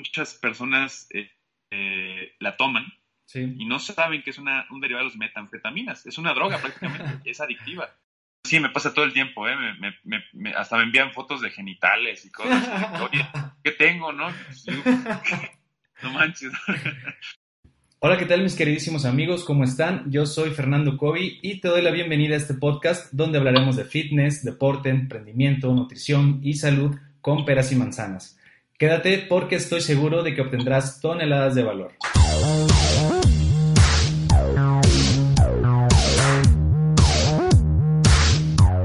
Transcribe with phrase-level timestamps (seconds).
[0.00, 1.30] muchas personas eh,
[1.70, 2.86] eh, la toman
[3.32, 6.04] y no saben que es una, un derivado de las metanfetaminas.
[6.04, 7.88] Es una droga prácticamente, es adictiva.
[8.44, 9.54] Sí, me pasa todo el tiempo, ¿eh?
[10.02, 13.00] Me, hasta me envían fotos de genitales y cosas.
[13.02, 13.24] Oye,
[13.62, 14.28] ¿qué tengo, no?
[16.02, 16.50] No manches.
[17.98, 19.44] Hola, ¿qué tal mis queridísimos amigos?
[19.44, 20.10] ¿Cómo están?
[20.10, 23.84] Yo soy Fernando Covi y te doy la bienvenida a este podcast donde hablaremos de
[23.84, 28.39] fitness, deporte, emprendimiento, nutrición y salud con peras y manzanas.
[28.80, 31.92] Quédate porque estoy seguro de que obtendrás toneladas de valor.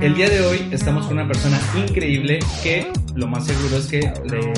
[0.02, 4.02] El día de hoy estamos con una persona increíble que lo más seguro es que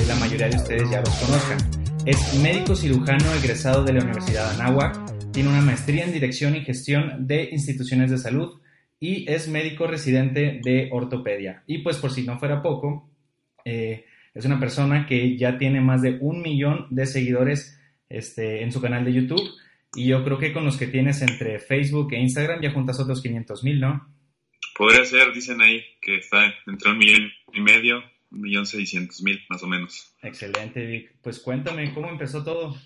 [0.08, 1.58] la mayoría de ustedes ya los conozcan.
[2.04, 6.64] Es médico cirujano egresado de la Universidad de Anáhuac, tiene una maestría en dirección y
[6.64, 8.60] gestión de instituciones de salud
[8.98, 11.62] y es médico residente de ortopedia.
[11.68, 13.08] Y pues por si no fuera poco,
[13.64, 14.04] eh,
[14.38, 17.76] es una persona que ya tiene más de un millón de seguidores
[18.08, 19.42] este, en su canal de YouTube.
[19.94, 23.20] Y yo creo que con los que tienes entre Facebook e Instagram ya juntas otros
[23.20, 24.14] 500 mil, ¿no?
[24.76, 29.40] Podría ser, dicen ahí, que está entre un millón y medio, un millón seiscientos mil,
[29.48, 30.14] más o menos.
[30.22, 31.16] Excelente, Vic.
[31.20, 32.76] Pues cuéntame, ¿cómo empezó todo?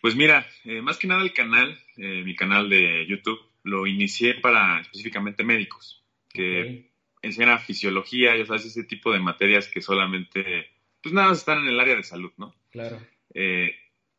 [0.00, 4.34] Pues mira, eh, más que nada el canal, eh, mi canal de YouTube, lo inicié
[4.34, 6.87] para específicamente médicos, que
[7.22, 10.70] enseñan fisiología, ya sabes, ese tipo de materias que solamente,
[11.02, 12.54] pues nada, están en el área de salud, ¿no?
[12.70, 13.00] Claro.
[13.34, 13.74] Eh,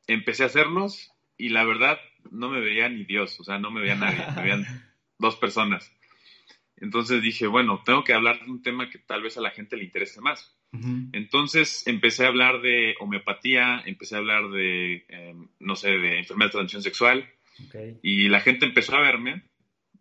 [0.08, 2.00] empecé a hacerlos y la verdad
[2.32, 4.66] no me veía ni Dios, o sea, no me veía nadie, me veían
[5.18, 5.92] dos personas.
[6.78, 9.76] Entonces dije, bueno, tengo que hablar de un tema que tal vez a la gente
[9.76, 10.56] le interese más.
[11.14, 16.50] Entonces empecé a hablar de homeopatía, empecé a hablar de, em, no sé, de enfermedad
[16.50, 17.30] de transmisión sexual.
[18.02, 19.44] Y la gente empezó a verme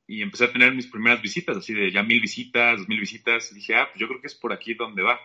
[0.08, 3.52] y empecé a tener mis primeras visitas, así de ya mil visitas, dos mil visitas,
[3.52, 5.20] y dije, ah, pues yo creo que es por aquí donde va.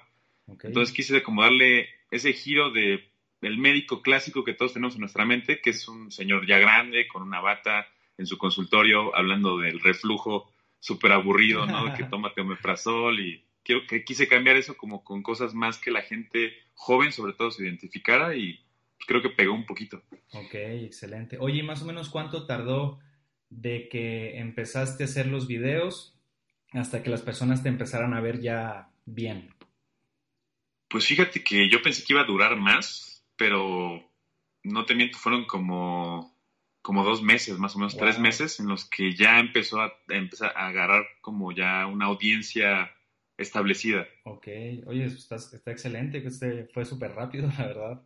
[0.62, 3.10] Entonces quise como darle ese giro de
[3.42, 7.08] el médico clásico que todos tenemos en nuestra mente, que es un señor ya grande,
[7.08, 11.94] con una bata en su consultorio, hablando del reflujo súper aburrido, ¿no?
[11.96, 16.02] que tómate omeprazol y quiero que quise cambiar eso como con cosas más que la
[16.02, 18.60] gente joven sobre todo se identificara y
[19.08, 20.04] creo que pegó un poquito.
[20.34, 21.38] Ok, excelente.
[21.40, 23.00] Oye, más o menos cuánto tardó
[23.62, 26.18] de que empezaste a hacer los videos
[26.72, 29.50] hasta que las personas te empezaran a ver ya bien?
[30.88, 34.04] Pues fíjate que yo pensé que iba a durar más, pero
[34.64, 36.36] no te miento, fueron como,
[36.82, 40.54] como dos meses, más o menos tres meses, en los que ya empezó a, empezar
[40.56, 42.92] a agarrar como ya una audiencia
[43.38, 44.08] establecida.
[44.24, 44.48] Ok,
[44.86, 48.02] oye, está, está excelente, que este fue súper rápido, la verdad.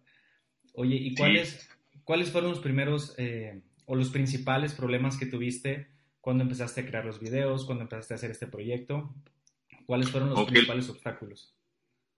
[0.74, 1.70] Oye, ¿y cuáles,
[2.04, 5.88] cuáles fueron los primeros eh, o los principales problemas que tuviste
[6.22, 9.14] cuando empezaste a crear los videos, cuando empezaste a hacer este proyecto?
[9.86, 11.56] ¿Cuáles fueron los principales obstáculos?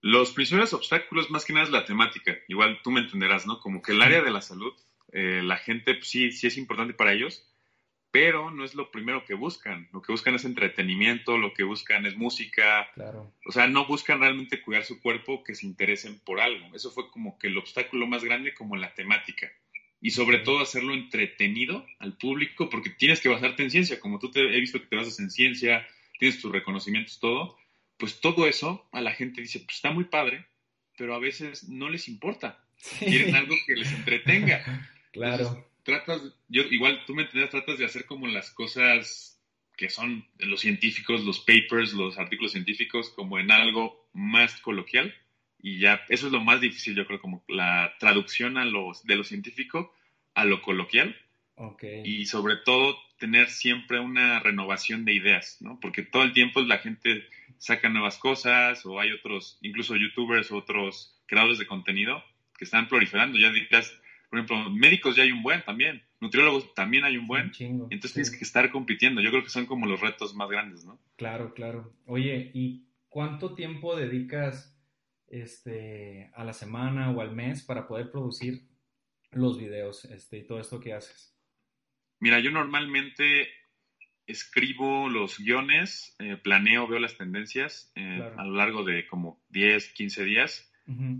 [0.02, 2.36] Los principales obstáculos más que nada es la temática.
[2.48, 3.60] Igual tú me entenderás, ¿no?
[3.60, 4.72] Como que el área de la salud,
[5.12, 7.46] eh, la gente pues, sí, sí es importante para ellos,
[8.10, 9.88] pero no es lo primero que buscan.
[9.92, 12.90] Lo que buscan es entretenimiento, lo que buscan es música.
[12.94, 13.32] Claro.
[13.46, 16.74] O sea, no buscan realmente cuidar su cuerpo, que se interesen por algo.
[16.74, 19.52] Eso fue como que el obstáculo más grande, como la temática
[20.00, 24.30] y sobre todo hacerlo entretenido al público, porque tienes que basarte en ciencia, como tú
[24.30, 25.86] te, he visto que te basas en ciencia,
[26.18, 27.56] tienes tus reconocimientos, todo,
[27.98, 30.46] pues todo eso a la gente dice, pues está muy padre,
[30.96, 32.64] pero a veces no les importa,
[32.98, 34.86] quieren algo que les entretenga.
[35.12, 35.68] Claro.
[35.82, 39.42] tratas, yo igual tú me entiendes, tratas de hacer como las cosas
[39.76, 45.12] que son los científicos, los papers, los artículos científicos, como en algo más coloquial
[45.62, 49.16] y ya, eso es lo más difícil, yo creo, como la traducción a los, de
[49.16, 49.94] lo científico
[50.34, 51.16] a lo coloquial.
[51.56, 52.02] Okay.
[52.04, 55.78] Y sobre todo tener siempre una renovación de ideas, ¿no?
[55.78, 57.24] Porque todo el tiempo la gente
[57.58, 62.24] saca nuevas cosas o hay otros, incluso youtubers o otros creadores de contenido
[62.56, 63.38] que están proliferando.
[63.38, 63.94] Ya digas,
[64.30, 67.52] por ejemplo, médicos ya hay un buen también, nutriólogos también hay un buen.
[67.58, 69.20] Entonces tienes que estar compitiendo.
[69.20, 70.98] Yo creo que son como los retos más grandes, ¿no?
[71.16, 71.92] Claro, claro.
[72.06, 74.79] Oye, ¿y cuánto tiempo dedicas
[75.30, 78.68] este, a la semana o al mes para poder producir
[79.30, 81.36] los videos este, y todo esto que haces?
[82.18, 83.48] Mira, yo normalmente
[84.26, 89.92] escribo los guiones, eh, planeo, veo las tendencias eh, a lo largo de como 10,
[89.94, 90.66] 15 días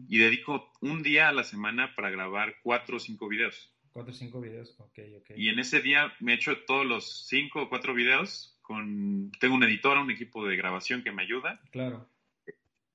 [0.09, 3.73] y dedico un día a la semana para grabar cuatro o cinco videos.
[3.93, 5.31] Cuatro o cinco videos, ok, ok.
[5.37, 9.31] Y en ese día me echo todos los cinco o cuatro videos con...
[9.39, 11.61] Tengo un editor, un equipo de grabación que me ayuda.
[11.71, 12.09] Claro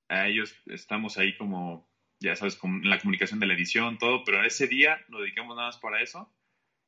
[0.07, 4.43] a ellos estamos ahí como, ya sabes, con la comunicación de la edición, todo, pero
[4.43, 6.31] ese día lo dedicamos nada más para eso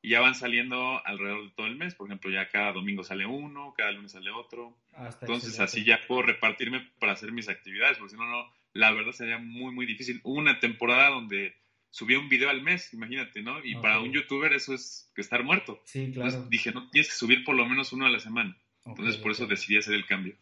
[0.00, 1.94] y ya van saliendo alrededor de todo el mes.
[1.94, 4.78] Por ejemplo, ya cada domingo sale uno, cada lunes sale otro.
[4.94, 8.92] Ah, Entonces así ya puedo repartirme para hacer mis actividades, porque si no, no, la
[8.92, 10.20] verdad sería muy, muy difícil.
[10.22, 11.56] Hubo una temporada donde
[11.90, 13.64] subía un video al mes, imagínate, ¿no?
[13.64, 15.80] Y para un youtuber eso es estar muerto.
[15.84, 16.28] Sí, claro.
[16.28, 18.56] Entonces dije, no, tienes que subir por lo menos uno a la semana.
[18.84, 20.36] Entonces por eso decidí hacer el cambio.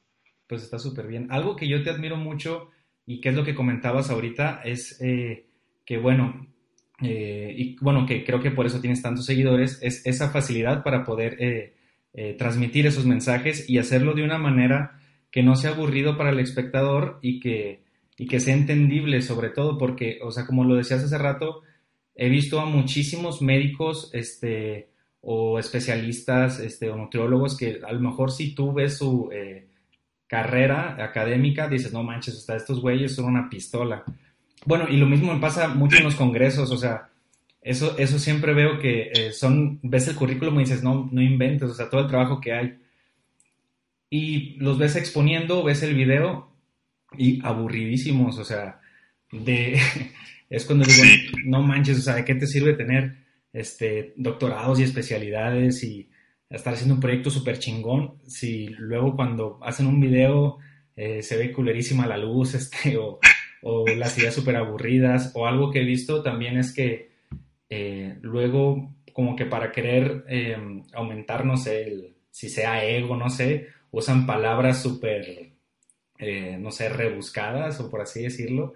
[0.47, 1.27] Pues está súper bien.
[1.31, 2.71] Algo que yo te admiro mucho
[3.05, 5.47] y que es lo que comentabas ahorita es eh,
[5.85, 6.47] que, bueno,
[7.03, 11.05] eh, y bueno, que creo que por eso tienes tantos seguidores, es esa facilidad para
[11.05, 11.73] poder eh,
[12.39, 14.99] transmitir esos mensajes y hacerlo de una manera
[15.31, 17.85] que no sea aburrido para el espectador y que,
[18.17, 21.63] y que sea entendible sobre todo porque, o sea, como lo decías hace rato,
[22.15, 24.89] he visto a muchísimos médicos, este,
[25.21, 29.29] o especialistas, este, o nutriólogos que a lo mejor si tú ves su
[30.27, 34.05] carrera académica, dices, no manches, hasta estos güeyes son una pistola.
[34.65, 37.11] Bueno, y lo mismo me pasa mucho en los congresos, o sea,
[37.63, 41.71] eso, eso siempre veo que eh, son, ves el currículum y dices, no, no inventes,
[41.71, 42.79] o sea, todo el trabajo que hay.
[44.11, 46.53] Y los ves exponiendo, ves el video
[47.17, 48.81] y aburridísimos, o sea,
[49.33, 49.81] de,
[50.51, 51.03] es cuando digo,
[51.45, 53.17] no manches, o sea, ¿de qué te sirve tener
[53.53, 56.09] este, doctorados y especialidades y
[56.51, 58.19] estar haciendo un proyecto súper chingón.
[58.27, 60.59] Si luego cuando hacen un video
[60.95, 63.19] eh, se ve culerísima la luz, este, o,
[63.63, 67.11] o las ideas súper aburridas, o algo que he visto también es que
[67.69, 70.57] eh, luego como que para querer eh,
[70.93, 75.57] aumentar, no sé, el, si sea ego, no sé, usan palabras súper
[76.19, 78.73] eh, no sé, rebuscadas o por así decirlo,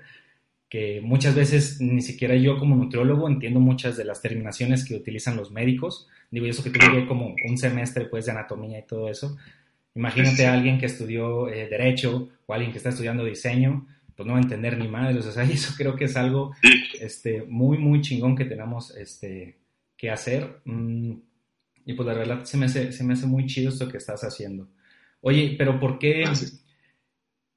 [0.71, 5.37] que muchas veces ni siquiera yo como nutriólogo entiendo muchas de las terminaciones que utilizan
[5.37, 6.09] los médicos.
[6.31, 9.37] Digo, eso que tuve como un semestre pues de anatomía y todo eso.
[9.97, 14.35] Imagínate a alguien que estudió eh, derecho o alguien que está estudiando diseño, pues no
[14.35, 15.19] va a entender ni madre.
[15.19, 16.55] O sea, eso creo que es algo
[17.01, 19.57] este, muy, muy chingón que tenemos este,
[19.97, 20.61] que hacer.
[20.67, 21.15] Mm,
[21.85, 24.23] y pues la verdad se me, hace, se me hace muy chido esto que estás
[24.23, 24.69] haciendo.
[25.21, 26.33] Oye, pero ¿por qué, ah,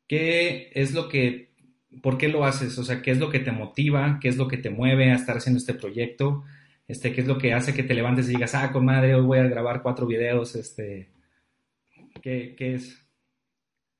[0.08, 1.53] ¿Qué es lo que,
[2.02, 2.78] por qué lo haces?
[2.78, 4.20] O sea, ¿qué es lo que te motiva?
[4.22, 6.44] ¿Qué es lo que te mueve a estar haciendo este proyecto?
[6.88, 9.22] Este, ¿Qué es lo que hace que te levantes y digas, ah, con madre, hoy
[9.26, 10.56] voy a grabar cuatro videos?
[10.56, 11.12] Este,
[12.22, 13.06] ¿qué, es?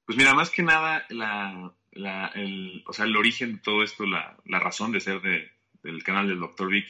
[0.06, 1.74] Pues mira, más que nada, la,
[2.36, 6.40] el, o sea, el origen de todo esto, la, razón de ser del canal del
[6.40, 6.70] Dr.
[6.70, 6.88] Vic,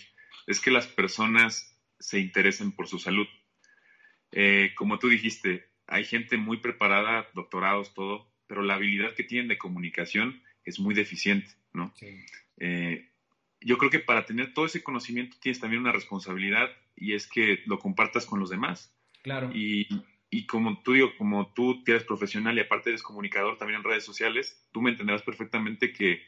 [0.47, 3.27] es que las personas se interesen por su salud.
[4.31, 9.47] Eh, como tú dijiste, hay gente muy preparada, doctorados, todo, pero la habilidad que tienen
[9.47, 11.93] de comunicación es muy deficiente, ¿no?
[12.57, 13.09] Eh,
[13.61, 17.61] yo creo que para tener todo ese conocimiento tienes también una responsabilidad y es que
[17.65, 18.93] lo compartas con los demás.
[19.21, 19.51] Claro.
[19.53, 19.87] Y,
[20.29, 24.03] y como tú digo, como tú eres profesional y aparte eres comunicador también en redes
[24.03, 26.21] sociales, tú me entenderás perfectamente que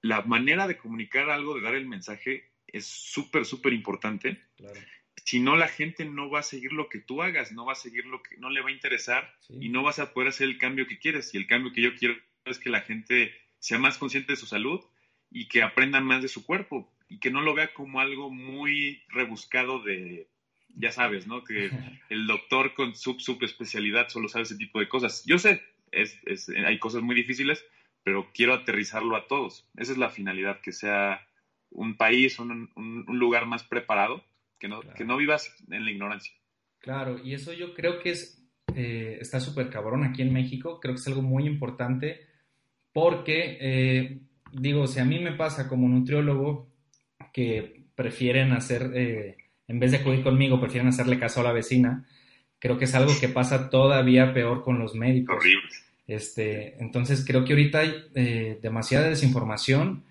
[0.00, 4.40] la manera de comunicar algo, de dar el mensaje, es súper, súper importante.
[4.56, 4.80] Claro
[5.24, 7.76] si no la gente no va a seguir lo que tú hagas, no va a
[7.76, 10.58] seguir lo que no le va a interesar y no vas a poder hacer el
[10.58, 11.32] cambio que quieres.
[11.34, 12.14] Y el cambio que yo quiero
[12.44, 13.32] es que la gente
[13.62, 14.80] sea más consciente de su salud
[15.30, 19.02] y que aprenda más de su cuerpo y que no lo vea como algo muy
[19.08, 20.26] rebuscado de,
[20.74, 21.44] ya sabes, ¿no?
[21.44, 21.70] Que
[22.10, 25.22] el doctor con sub, sub especialidad solo sabe ese tipo de cosas.
[25.26, 25.62] Yo sé,
[25.92, 27.64] es, es, hay cosas muy difíciles,
[28.02, 29.68] pero quiero aterrizarlo a todos.
[29.76, 31.24] Esa es la finalidad, que sea
[31.70, 34.24] un país, un, un, un lugar más preparado
[34.58, 36.32] que no, vivas en la ignorancia.
[36.78, 38.44] Claro, y eso yo creo que es,
[38.74, 42.31] eh, está súper cabrón aquí en México, creo que es algo muy importante
[42.92, 44.18] porque, eh,
[44.52, 46.68] digo, si a mí me pasa como nutriólogo
[47.32, 49.36] que prefieren hacer, eh,
[49.68, 52.06] en vez de acudir conmigo, prefieren hacerle caso a la vecina,
[52.58, 55.36] creo que es algo que pasa todavía peor con los médicos.
[55.36, 55.68] Horrible.
[56.06, 60.04] Este, entonces creo que ahorita hay demasiada desinformación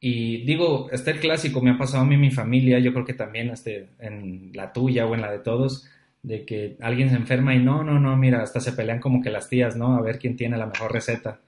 [0.00, 3.04] y digo, está el clásico, me ha pasado a mí en mi familia, yo creo
[3.04, 5.88] que también este, en la tuya o en la de todos,
[6.22, 9.30] de que alguien se enferma y no, no, no, mira, hasta se pelean como que
[9.30, 9.96] las tías, ¿no?
[9.96, 11.40] A ver quién tiene la mejor receta.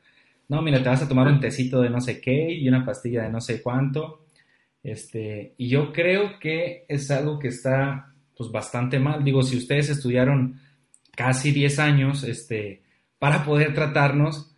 [0.51, 3.23] No, mira, te vas a tomar un tecito de no sé qué y una pastilla
[3.23, 4.27] de no sé cuánto.
[4.83, 9.23] Este, y yo creo que es algo que está pues bastante mal.
[9.23, 10.61] Digo, si ustedes estudiaron
[11.15, 12.83] casi 10 años este,
[13.21, 14.53] para poder tratarnos,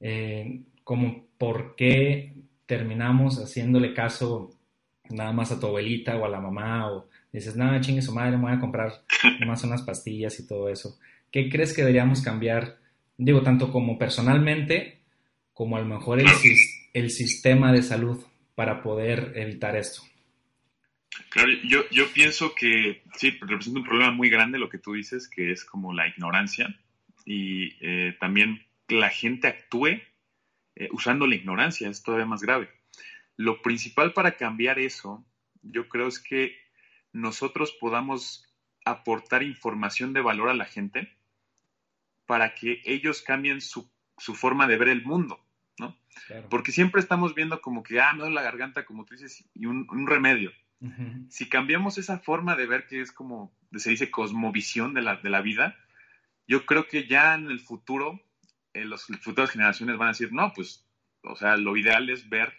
[0.00, 2.34] eh, como por qué
[2.66, 4.50] terminamos haciéndole caso
[5.08, 8.36] nada más a tu abuelita o a la mamá o dices, nada, chingue su madre,
[8.36, 8.92] me voy a comprar
[9.46, 10.98] más unas pastillas y todo eso.
[11.30, 12.76] ¿Qué crees que deberíamos cambiar?
[13.16, 14.97] Digo, tanto como personalmente,
[15.58, 18.24] como a lo mejor el, sistema de salud
[18.54, 20.02] para poder evitar esto.
[21.30, 25.28] Claro, yo, yo pienso que sí, representa un problema muy grande lo que tú dices,
[25.28, 26.78] que es como la ignorancia
[27.24, 30.00] y eh, también que la gente actúe
[30.76, 32.68] eh, usando la ignorancia, es todavía más grave.
[33.36, 35.26] Lo principal para cambiar eso,
[35.62, 36.56] yo creo es que
[37.12, 38.48] nosotros podamos
[38.84, 41.18] aportar información de valor a la gente
[42.26, 45.47] para que ellos cambien su, forma de ver el mundo,
[46.30, 46.48] ¿no?
[46.48, 50.06] Porque siempre estamos viendo como que, ah, no, la garganta, como tú dices, y un,
[50.06, 50.52] remedio.
[51.28, 55.28] Si cambiamos esa forma de ver que es como, se dice, cosmovisión de la, de
[55.28, 55.76] la vida,
[56.46, 58.20] yo creo que ya en el futuro,
[58.74, 60.86] eh, las futuras generaciones van a decir, no, pues,
[61.22, 62.54] o sea, lo ideal es ver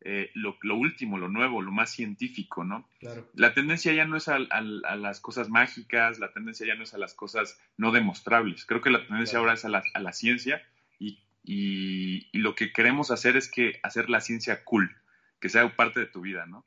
[0.00, 2.88] eh, lo, último, lo nuevo, lo más científico, ¿no?
[3.34, 6.98] La tendencia ya no es a, las cosas mágicas, la tendencia ya no es a
[6.98, 8.64] las cosas no demostrables.
[8.64, 10.62] Creo que la tendencia ahora es a la, ciencia
[11.00, 14.96] y, lo que queremos hacer es que hacer la ciencia cool,
[15.40, 16.64] que sea parte de tu vida, ¿no?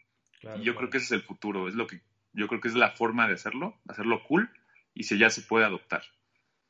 [0.58, 2.01] y yo creo que ese es el futuro, es lo que
[2.34, 4.50] yo creo que es la forma de hacerlo, hacerlo cool
[4.94, 6.01] y si ya se puede adoptar.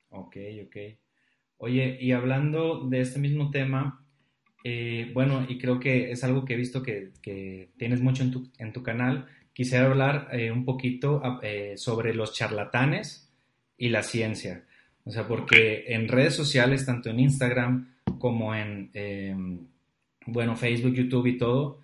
[0.09, 0.77] Ok, ok.
[1.57, 4.05] Oye, y hablando de este mismo tema,
[4.63, 7.11] eh, bueno, y creo que es algo que he visto que,
[7.77, 9.27] tienes mucho en tu, en tu canal.
[9.53, 13.31] Quisiera hablar eh, un poquito eh, sobre los charlatanes
[13.77, 14.65] y la ciencia.
[15.05, 19.67] O sea, porque en redes sociales, tanto en Instagram como en, em,
[20.27, 21.79] bueno, Facebook, YouTube y todo,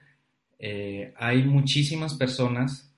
[1.17, 2.91] hay muchísimas personas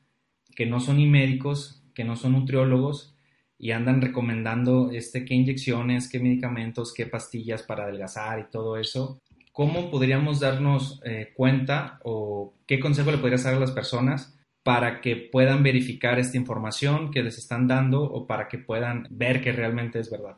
[0.55, 3.15] que no son ni médicos, que no son nutriólogos
[3.57, 9.21] y andan recomendando este, qué inyecciones, qué medicamentos, qué pastillas para adelgazar y todo eso.
[9.59, 15.01] ¿cómo podríamos darnos eh, cuenta o qué consejo le podrías dar a las personas para
[15.01, 19.51] que puedan verificar esta información que les están dando o para que puedan ver que
[19.51, 20.37] realmente es verdad?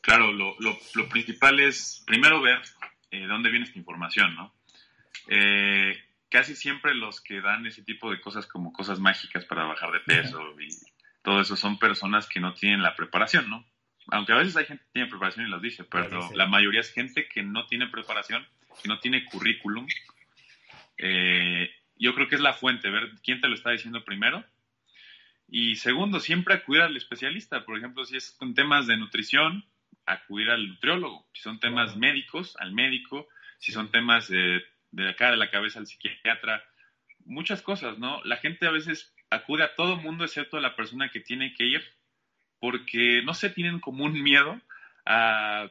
[0.00, 0.56] Claro, lo,
[1.08, 2.60] principal es primero ver
[3.10, 4.54] eh, dónde viene esta información, ¿no?
[5.28, 5.96] Eh,
[6.28, 10.00] casi siempre los que dan ese tipo de cosas como cosas mágicas para bajar de
[10.00, 10.68] peso y
[11.22, 13.64] todo eso son personas que no tienen la preparación, ¿no?
[14.08, 16.92] aunque a veces hay gente que tiene preparación y los dice, pero la mayoría es
[16.92, 18.46] gente que no tiene preparación,
[18.82, 19.86] que no tiene currículum.
[20.98, 24.44] Eh, yo creo que es la fuente, ver quién te lo está diciendo primero.
[25.48, 27.64] Y segundo, siempre acudir al especialista.
[27.64, 29.64] Por ejemplo, si es con temas de nutrición,
[30.06, 31.28] acudir al nutriólogo.
[31.32, 33.28] Si son temas médicos, al médico.
[33.58, 36.64] Si son temas de, de acá de la cabeza, al psiquiatra.
[37.24, 38.22] Muchas cosas, ¿no?
[38.24, 41.64] La gente a veces acude a todo mundo excepto a la persona que tiene que
[41.64, 41.84] ir
[42.60, 44.60] porque, no sé, tienen como un miedo
[45.04, 45.70] a,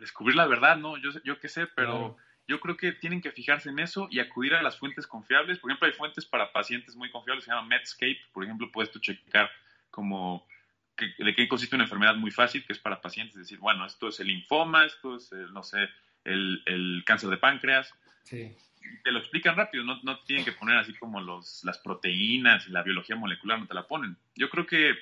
[0.00, 0.96] descubrir la verdad, ¿no?
[0.96, 4.54] Yo, yo qué sé, pero yo creo que tienen que fijarse en eso y acudir
[4.54, 5.58] a las fuentes confiables.
[5.58, 8.98] Por ejemplo, hay fuentes para pacientes muy confiables, se llama Medscape, por ejemplo, puedes tú
[8.98, 9.50] checar
[9.90, 10.46] como
[10.96, 14.20] de qué consiste una enfermedad muy fácil, que es para pacientes, decir, bueno, esto es
[14.20, 15.88] el linfoma, esto es, no sé,
[16.24, 17.92] el, cáncer de páncreas.
[18.22, 18.56] Sí.
[19.02, 22.70] Te lo explican rápido, no, no tienen que poner así como los, las proteínas y
[22.70, 24.16] la biología molecular, no te la ponen.
[24.36, 24.94] Yo creo que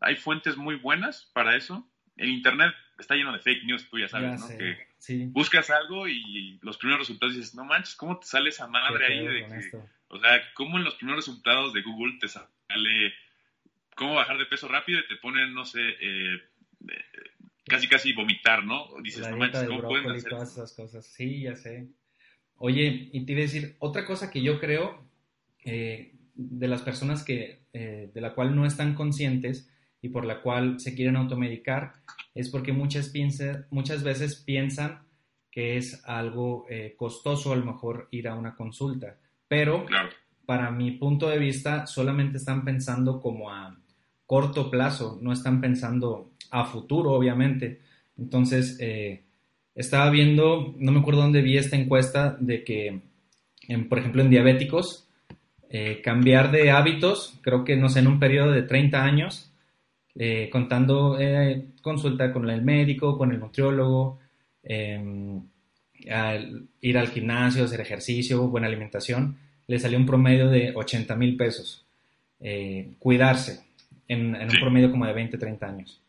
[0.00, 1.88] hay fuentes muy buenas para eso.
[2.16, 4.48] El Internet está lleno de fake news, tú ya sabes, ¿no?
[4.48, 4.88] Que
[5.28, 9.26] buscas algo y los primeros resultados dices, no manches, ¿cómo te sale esa madre ahí
[9.26, 9.76] de que,
[10.08, 13.12] o sea, cómo en los primeros resultados de Google te sale
[13.96, 16.34] cómo bajar de peso rápido y te ponen, no sé, eh,
[16.88, 17.04] eh,
[17.66, 18.88] casi casi vomitar, ¿no?
[19.02, 21.06] Dices, no manches, ¿cómo pueden hacer todas esas cosas?
[21.06, 21.88] Sí, ya sé.
[22.56, 25.04] Oye, y te iba a decir, otra cosa que yo creo
[25.64, 29.68] eh, de las personas que, de la cual no están conscientes,
[30.04, 31.94] y por la cual se quieren automedicar
[32.34, 33.10] es porque muchas,
[33.70, 34.98] muchas veces piensan
[35.50, 39.16] que es algo eh, costoso a lo mejor ir a una consulta,
[39.48, 39.86] pero
[40.44, 43.78] para mi punto de vista solamente están pensando como a
[44.26, 47.80] corto plazo, no están pensando a futuro, obviamente.
[48.18, 49.22] Entonces, eh,
[49.74, 53.00] estaba viendo, no me acuerdo dónde vi esta encuesta de que,
[53.68, 55.08] en, por ejemplo, en diabéticos,
[55.70, 59.53] eh, cambiar de hábitos, creo que no sé, en un periodo de 30 años,
[60.16, 64.20] eh, contando eh, consulta con el médico, con el nutriólogo,
[64.62, 65.42] em,
[66.80, 71.84] ir al gimnasio, hacer ejercicio, buena alimentación, le salió un promedio de 80 mil pesos.
[72.40, 73.64] Eh, cuidarse
[74.06, 76.00] en, un promedio como de 20, 30 años.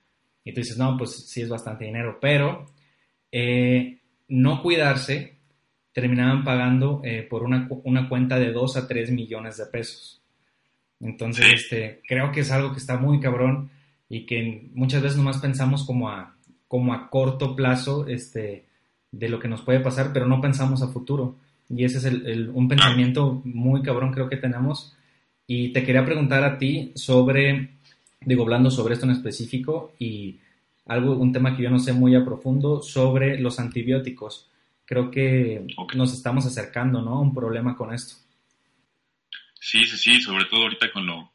[0.44, 2.70] Y tú dices, no, pues sí es bastante dinero, pero
[4.28, 5.36] no cuidarse
[5.92, 10.22] terminaban pagando por una, una, cuenta de 2 a 3 millones de pesos.
[11.00, 13.72] Entonces, este, creo que es algo que está muy cabrón
[14.10, 16.36] y que muchas veces nomás pensamos como a,
[16.68, 18.66] como a corto plazo este,
[19.12, 21.38] de lo que nos puede pasar, pero no pensamos a futuro.
[21.70, 24.96] Y ese es el, un pensamiento muy cabrón creo que tenemos.
[25.48, 27.78] Y te quería preguntar a ti sobre,
[28.22, 30.40] digo, hablando sobre esto en específico y
[30.86, 34.50] algo, un tema que yo no sé muy a profundo, sobre los antibióticos.
[34.86, 37.16] Creo que nos estamos acercando, ¿no?
[37.16, 38.16] A un problema con esto.
[39.60, 41.32] Sí, sí, sí, sobre todo ahorita con lo,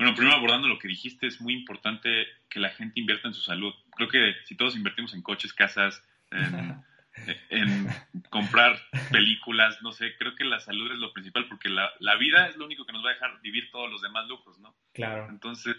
[0.00, 3.42] bueno, primero abordando lo que dijiste, es muy importante que la gente invierta en su
[3.42, 3.74] salud.
[3.94, 7.86] Creo que si todos invertimos en coches, casas, en,
[8.30, 8.80] comprar
[9.12, 12.64] películas, no sé, creo que la salud es lo principal porque la, vida es lo
[12.64, 14.74] único que nos va a dejar vivir todos los demás lujos, ¿no?
[14.94, 15.28] Claro.
[15.28, 15.76] Entonces,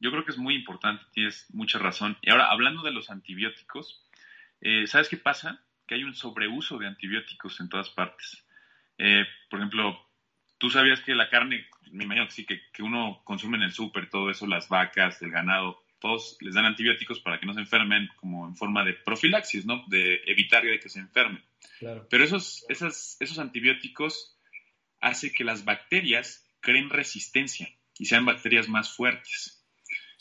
[0.00, 2.18] yo creo que es muy importante, tienes mucha razón.
[2.20, 4.06] Y ahora, hablando de los antibióticos,
[4.60, 5.64] eh, ¿sabes qué pasa?
[5.86, 8.46] que hay un sobreuso de antibióticos en todas partes.
[8.98, 9.98] Eh, por ejemplo,
[10.62, 13.72] tú sabías que la carne, me imagino que sí, que, que uno consume en el
[13.72, 17.58] súper, todo eso, las vacas, el ganado, todos les dan antibióticos para que no se
[17.58, 19.82] enfermen como en forma de profilaxis, ¿no?
[19.88, 21.42] De evitar de que se enfermen.
[21.80, 22.06] Claro.
[22.08, 24.38] Pero esos, esos, esos antibióticos
[25.00, 29.66] hacen que las bacterias creen resistencia y sean bacterias más fuertes.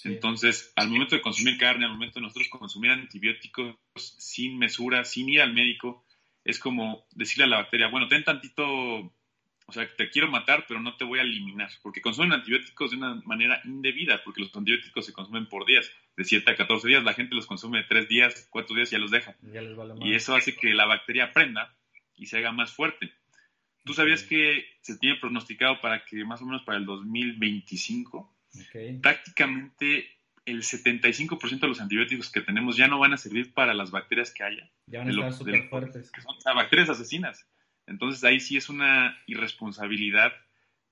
[0.04, 3.76] Entonces, al momento de consumir carne, al momento de nosotros consumir antibióticos
[4.18, 6.04] sin mesura, sin ir al médico,
[6.44, 9.14] es como decirle a la bacteria, bueno, ten tantito,
[9.72, 12.98] o sea, te quiero matar, pero no te voy a eliminar, porque consumen antibióticos de
[12.98, 17.04] una manera indebida, porque los antibióticos se consumen por días, de 7 a 14 días,
[17.04, 19.36] la gente los consume de 3 días, 4 días y ya los deja.
[20.02, 21.74] y eso hace que la bacteria aprenda
[22.16, 23.14] y se haga más fuerte.
[23.86, 28.36] ¿Tú sabías que se tiene pronosticado para que más o menos para el 2025
[29.02, 30.10] Prácticamente
[30.46, 34.34] el 75% de los antibióticos que tenemos ya no van a servir para las bacterias
[34.34, 34.70] que haya.
[34.88, 36.12] Ya van a estar súper fuertes.
[36.12, 37.48] Que son bacterias asesinas.
[37.92, 40.32] Entonces ahí sí es una irresponsabilidad,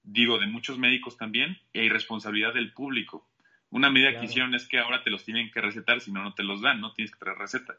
[0.03, 3.27] digo, de muchos médicos también, e irresponsabilidad del público.
[3.72, 6.34] Una medida que hicieron es que ahora te los tienen que recetar, si no, no
[6.34, 7.75] te los dan, no tienes que traer receta.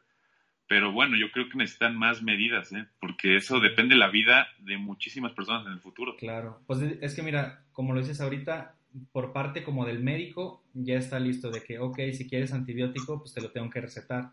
[0.67, 2.87] Pero bueno, yo creo que necesitan más medidas, ¿eh?
[3.01, 6.17] porque eso depende de la vida de muchísimas personas en el futuro.
[6.17, 8.77] Claro, pues es que mira, como lo dices ahorita,
[9.13, 13.35] por parte como del médico ya está listo de que, ok, si quieres antibiótico, pues
[13.35, 14.31] te lo tengo que recetar.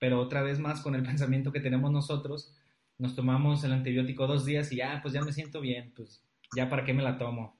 [0.00, 2.54] Pero otra vez más con el pensamiento que tenemos nosotros,
[2.98, 6.22] nos tomamos el antibiótico dos días y ya, pues ya me siento bien, pues
[6.54, 7.58] ya para qué me la tomo.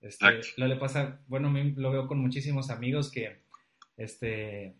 [0.00, 0.26] Este,
[0.56, 3.42] lo le pasa, bueno, lo veo con muchísimos amigos que
[3.96, 4.74] este,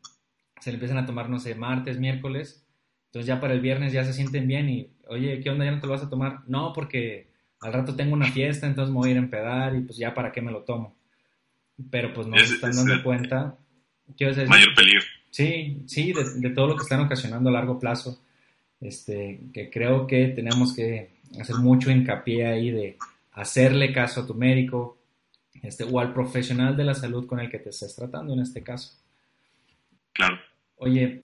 [0.61, 2.67] se le empiezan a tomar, no sé, martes, miércoles,
[3.07, 5.67] entonces ya para el viernes ya se sienten bien y, oye, ¿qué onda?
[5.67, 6.41] ¿Ya no te lo vas a tomar?
[6.49, 7.31] No, porque
[7.61, 10.15] al rato tengo una fiesta, entonces me voy a ir a empedar y pues ya
[10.15, 10.97] para qué me lo tomo.
[11.91, 13.57] Pero pues no se están dando cuenta.
[14.49, 15.03] mayor peligro.
[15.31, 18.23] Sí, sí, de, todo lo que están ocasionando a largo plazo.
[18.83, 21.11] Este, que creo que tenemos que
[21.41, 22.99] hacer mucho hincapié ahí de
[23.33, 24.99] hacerle caso a tu médico
[25.63, 28.63] este, o al profesional de la salud con el que te estés tratando en este
[28.63, 28.93] caso.
[30.13, 30.37] Claro.
[30.77, 31.23] Oye,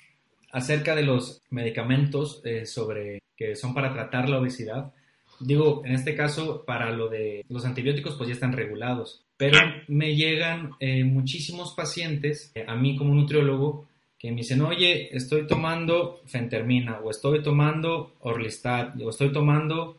[0.52, 4.92] acerca de los medicamentos eh, sobre que son para tratar la obesidad,
[5.40, 9.24] Digo, en este caso, para lo de los antibióticos, pues ya están regulados.
[9.36, 13.87] Pero me llegan eh, muchísimos pacientes, eh, a mí como nutriólogo,
[14.18, 19.96] que me dicen, oye, estoy tomando fentermina, o estoy tomando Orlistat, o estoy tomando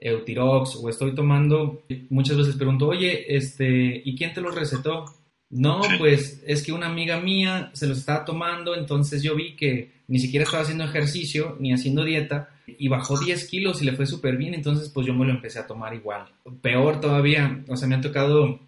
[0.00, 1.82] Eutirox, o estoy tomando...
[2.08, 5.04] Muchas veces pregunto, oye, este, ¿y quién te los recetó?
[5.50, 9.92] No, pues es que una amiga mía se los estaba tomando, entonces yo vi que
[10.06, 14.06] ni siquiera estaba haciendo ejercicio ni haciendo dieta y bajó 10 kilos y le fue
[14.06, 16.28] súper bien, entonces pues yo me lo empecé a tomar igual.
[16.60, 18.60] Peor todavía, o sea, me ha tocado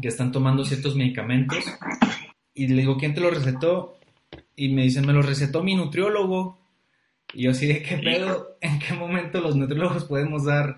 [0.00, 1.64] que están tomando ciertos medicamentos
[2.54, 3.98] y le digo, ¿quién te lo recetó?
[4.56, 6.58] Y me dicen, me lo recetó mi nutriólogo.
[7.34, 10.76] Y yo así de qué pedo, ¿en qué momento los nutriólogos podemos dar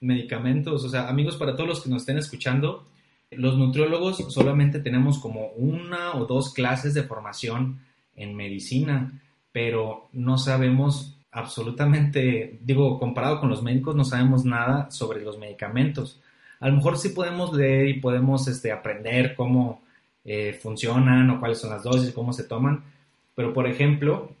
[0.00, 0.84] medicamentos?
[0.84, 2.86] O sea, amigos, para todos los que nos estén escuchando,
[3.30, 7.80] los nutriólogos solamente tenemos como una o dos clases de formación
[8.16, 9.20] en medicina,
[9.52, 16.20] pero no sabemos absolutamente, digo, comparado con los médicos, no sabemos nada sobre los medicamentos.
[16.58, 19.82] A lo mejor sí podemos leer y podemos este, aprender cómo
[20.24, 22.84] eh, funcionan o cuáles son las dosis, cómo se toman,
[23.34, 24.34] pero por ejemplo,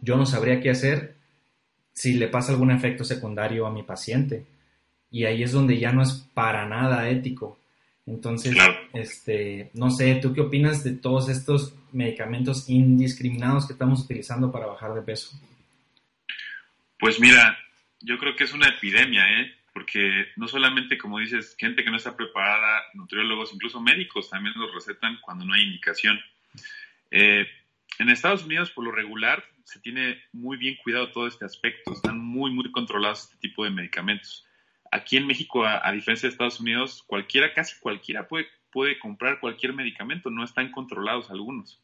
[0.00, 1.14] yo no sabría qué hacer
[1.92, 4.46] si le pasa algún efecto secundario a mi paciente.
[5.10, 7.58] Y ahí es donde ya no es para nada ético.
[8.06, 8.56] Entonces,
[8.94, 14.66] este, no sé, ¿tú qué opinas de todos estos medicamentos indiscriminados que estamos utilizando para
[14.66, 15.38] bajar de peso?
[16.98, 17.58] Pues mira,
[18.00, 19.54] yo creo que es una epidemia, ¿eh?
[19.72, 24.74] Porque no solamente, como dices, gente que no está preparada, nutriólogos, incluso médicos también los
[24.74, 26.18] recetan cuando no hay indicación.
[27.10, 27.46] Eh,
[27.98, 31.92] en Estados Unidos, por lo regular, se tiene muy bien cuidado todo este aspecto.
[31.92, 34.46] Están muy, muy controlados este tipo de medicamentos.
[34.90, 39.72] Aquí en México, a, diferencia de Estados Unidos, cualquiera, casi cualquiera puede, puede comprar cualquier
[39.72, 41.80] medicamento, no están controlados algunos.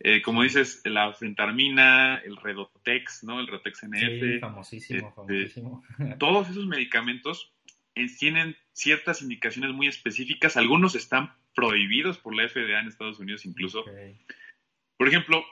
[0.00, 3.40] Eh, como dices, la fentarmina, el Redotex, ¿no?
[3.40, 4.20] El Redotex NF.
[4.20, 5.84] Sí, famosísimo, este, famosísimo.
[6.18, 7.52] todos esos medicamentos
[7.94, 10.56] eh, tienen ciertas indicaciones muy específicas.
[10.56, 13.84] Algunos están prohibidos por la FDA en Estados Unidos incluso.
[15.02, 15.44] Por ejemplo,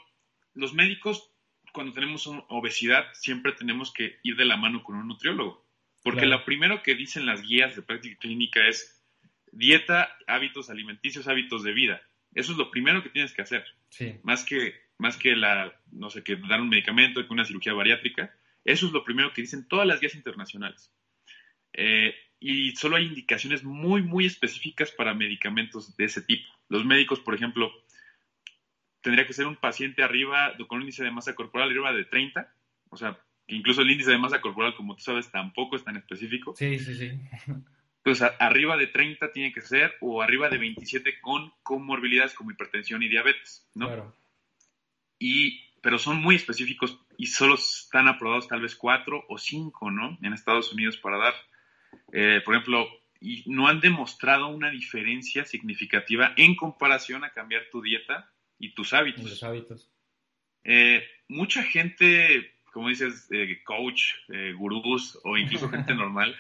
[0.55, 1.29] los médicos,
[1.73, 5.67] cuando tenemos obesidad, siempre tenemos que ir de la mano con un nutriólogo.
[6.05, 9.05] Porque lo primero que dicen las guías de práctica clínica es
[9.51, 12.01] dieta, hábitos alimenticios, hábitos de vida.
[12.33, 13.65] Eso es lo primero que tienes que hacer.
[13.89, 14.21] Sí.
[14.23, 18.33] Más que, más que la, no sé, que dar un medicamento, que una cirugía bariátrica.
[18.65, 20.95] Eso es lo primero que dicen todas las guías internacionales.
[21.73, 26.49] Eh, y solo hay indicaciones muy, muy específicas para medicamentos de ese tipo.
[26.69, 27.73] Los médicos, por ejemplo,
[29.01, 32.55] tendría que ser un paciente arriba, con un índice de masa corporal arriba de 30,
[32.91, 36.55] o sea, incluso el índice de masa corporal, como tú sabes, tampoco es tan específico.
[36.57, 37.11] Sí, sí, sí.
[38.05, 43.03] Entonces, arriba de 30 tiene que ser, o arriba de 27 con comorbilidades como hipertensión
[43.03, 43.89] y diabetes, ¿no?
[43.89, 44.17] Claro.
[45.19, 50.19] Y, pero son muy específicos y solo están aprobados tal vez cuatro o cinco, ¿no?
[50.23, 51.35] En Estados Unidos para dar.
[52.13, 52.89] Eh, por ejemplo,
[53.21, 58.93] y no han demostrado una diferencia significativa en comparación a cambiar tu dieta y tus
[58.93, 59.25] hábitos.
[59.25, 59.91] los hábitos.
[60.63, 64.13] Eh, mucha gente, como dices, eh, coach,
[64.57, 66.37] gurús o incluso gente normal,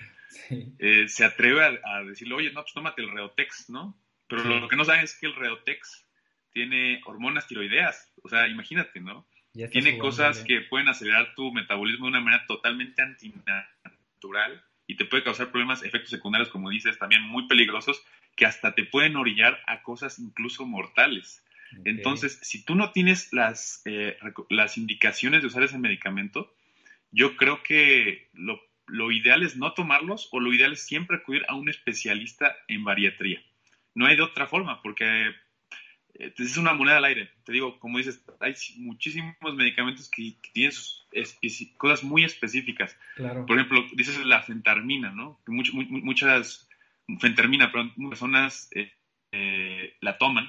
[1.09, 3.99] se atreve a, decirle, oye, no, pues tómate el Reotex, ¿no?
[4.29, 6.07] Pero lo, que no saben es que el Reotex
[6.53, 8.13] tiene hormonas tiroideas.
[8.23, 9.27] O sea, imagínate, ¿no?
[9.53, 15.25] Tiene cosas que pueden acelerar tu metabolismo de una manera totalmente antinatural y te puede
[15.25, 18.03] causar problemas, efectos secundarios, como dices, también muy peligrosos,
[18.37, 21.45] que hasta te pueden orillar a cosas incluso mortales.
[21.85, 24.17] Entonces, si tú no tienes las, eh,
[24.49, 26.53] las indicaciones de usar ese medicamento,
[27.13, 31.45] yo creo que lo, lo, ideal es no tomarlos o lo ideal es siempre acudir
[31.49, 33.43] a un especialista en bariatría.
[33.95, 35.33] No hay de otra forma, porque
[36.15, 37.31] eh, es una moneda al aire.
[37.45, 40.73] Te digo, como dices, hay muchísimos medicamentos que, tienen
[41.77, 42.97] cosas muy específicas.
[43.17, 45.41] Por ejemplo, dices la fentarmina, ¿no?
[45.47, 46.69] muchas,
[47.19, 48.93] fentermina, pero personas eh,
[49.33, 50.47] eh, la toman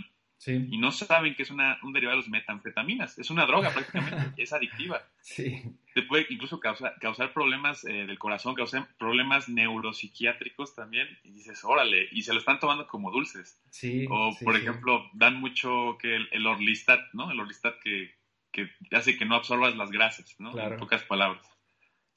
[0.47, 3.17] y no saben que es una, un derivado de las metanfetaminas.
[3.19, 5.07] Es una droga prácticamente, es adictiva.
[5.19, 5.61] Sí.
[5.93, 11.07] Te puede incluso causar, causar problemas eh, del corazón, causar problemas neuropsiquiátricos también.
[11.23, 13.61] Y dices, órale, y se lo están tomando como dulces.
[13.69, 14.07] Sí.
[14.09, 17.31] O, por ejemplo, dan mucho que el, orlistat, ¿no?
[17.31, 18.15] El orlistat que,
[18.51, 20.57] que, hace que no absorbas las grasas, ¿no?
[20.57, 21.45] En pocas palabras.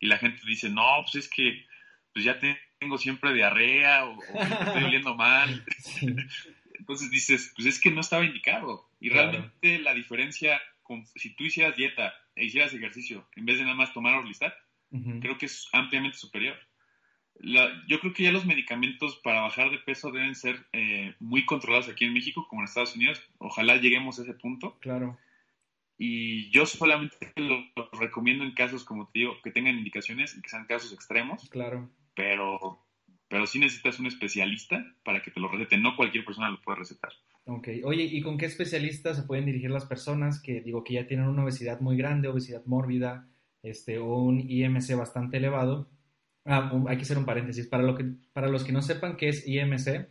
[0.01, 1.67] Y la gente dice, no, pues es que
[2.15, 2.39] pues ya
[2.79, 5.65] tengo siempre diarrea o, o estoy oliendo mal.
[6.85, 8.87] Entonces dices, pues es que no estaba indicado.
[9.01, 13.65] Y realmente la diferencia, con, si tú hicieras dieta e hicieras ejercicio, en vez de
[13.65, 14.53] nada más tomar Orlistat,
[15.23, 16.59] creo que es ampliamente superior.
[17.41, 21.89] yo creo que ya los medicamentos para bajar de peso deben ser eh, muy controlados
[21.89, 23.23] aquí en México, como en Estados Unidos.
[23.39, 24.79] Ojalá lleguemos a ese punto.
[24.81, 25.19] Claro.
[25.97, 30.43] Y yo solamente lo, lo recomiendo en casos, como te digo, que tengan indicaciones y
[30.43, 31.49] que sean casos extremos.
[31.49, 31.89] Claro.
[32.15, 32.84] Pero
[33.35, 36.79] pero sí necesitas un especialista para que te lo recete, no cualquier persona lo puede
[36.79, 37.11] recetar.
[37.47, 41.09] Ok, oye, ¿y con qué especialista se pueden dirigir las personas que digo que ya
[41.09, 43.27] tienen una obesidad muy grande, obesidad mórbida,
[43.61, 45.89] este, o un IMC bastante elevado?
[46.45, 47.67] Ah, hay que hacer un paréntesis.
[47.67, 50.07] Para, lo que, para los que no sepan qué es IMC,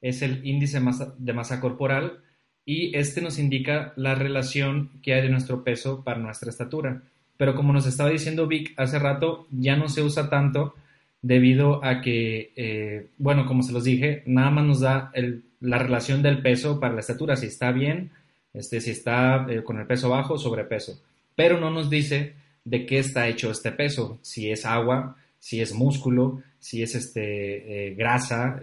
[0.00, 0.80] es el índice
[1.18, 2.22] de masa corporal
[2.64, 7.02] y este nos indica la relación que hay de nuestro peso para nuestra estatura.
[7.36, 10.74] Pero como nos estaba diciendo Vic hace rato, ya no se usa tanto
[11.22, 15.12] debido a que, eh, bueno, como se los dije, nada más nos da
[15.60, 18.10] la relación del peso para la estatura, si está bien,
[18.52, 21.00] este, si está eh, con el peso bajo, sobrepeso.
[21.36, 25.72] Pero no nos dice de qué está hecho este peso, si es agua, si es
[25.72, 28.60] músculo, si es este, eh, grasa.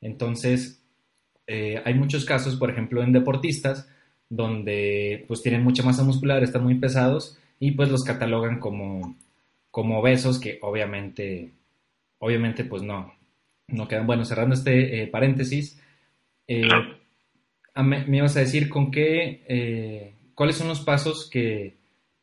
[0.00, 0.80] entonces,
[1.46, 3.88] hay muchos casos, por ejemplo, en deportistas,
[4.28, 9.16] donde pues tienen mucha masa muscular, están muy pesados y pues los catalogan como,
[9.70, 11.52] como obesos, que obviamente
[12.18, 13.14] obviamente pues no,
[13.68, 14.06] no quedan.
[14.06, 15.80] Bueno, cerrando este eh, paréntesis,
[16.46, 16.68] eh,
[17.76, 21.76] me, ibas a decir con qué, eh, cuáles son los pasos que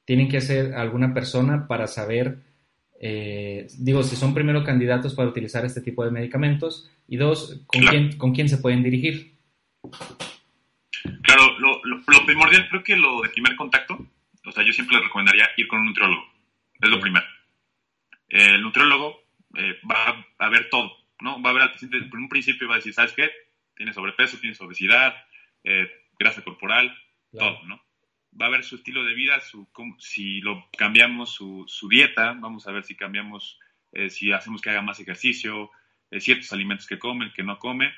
[0.05, 2.39] tienen que hacer alguna persona para saber,
[3.77, 8.17] digo, si son primero candidatos para utilizar este tipo de medicamentos y dos, con, quién,
[8.17, 9.33] con quién se pueden dirigir.
[11.21, 13.97] Claro, lo, lo, primordial creo que lo de primer contacto,
[14.45, 16.23] o sea, yo siempre le recomendaría ir con un nutriólogo,
[16.79, 17.25] es lo primero.
[18.29, 19.24] El nutriólogo
[19.57, 21.41] eh, va a ver todo, ¿no?
[21.41, 23.31] Va a ver al paciente, por un principio va a decir, ¿sabes qué?
[23.75, 25.15] Tiene sobrepeso, tiene obesidad,
[25.63, 25.89] eh,
[26.19, 26.95] grasa corporal,
[27.31, 27.81] todo, ¿no?
[28.39, 29.67] Va a ver su estilo de vida, su,
[29.99, 33.59] si lo cambiamos su, su, dieta, vamos a ver si cambiamos,
[33.91, 35.71] eh, si hacemos que haga más ejercicio,
[36.19, 37.93] ciertos alimentos que come, que no come.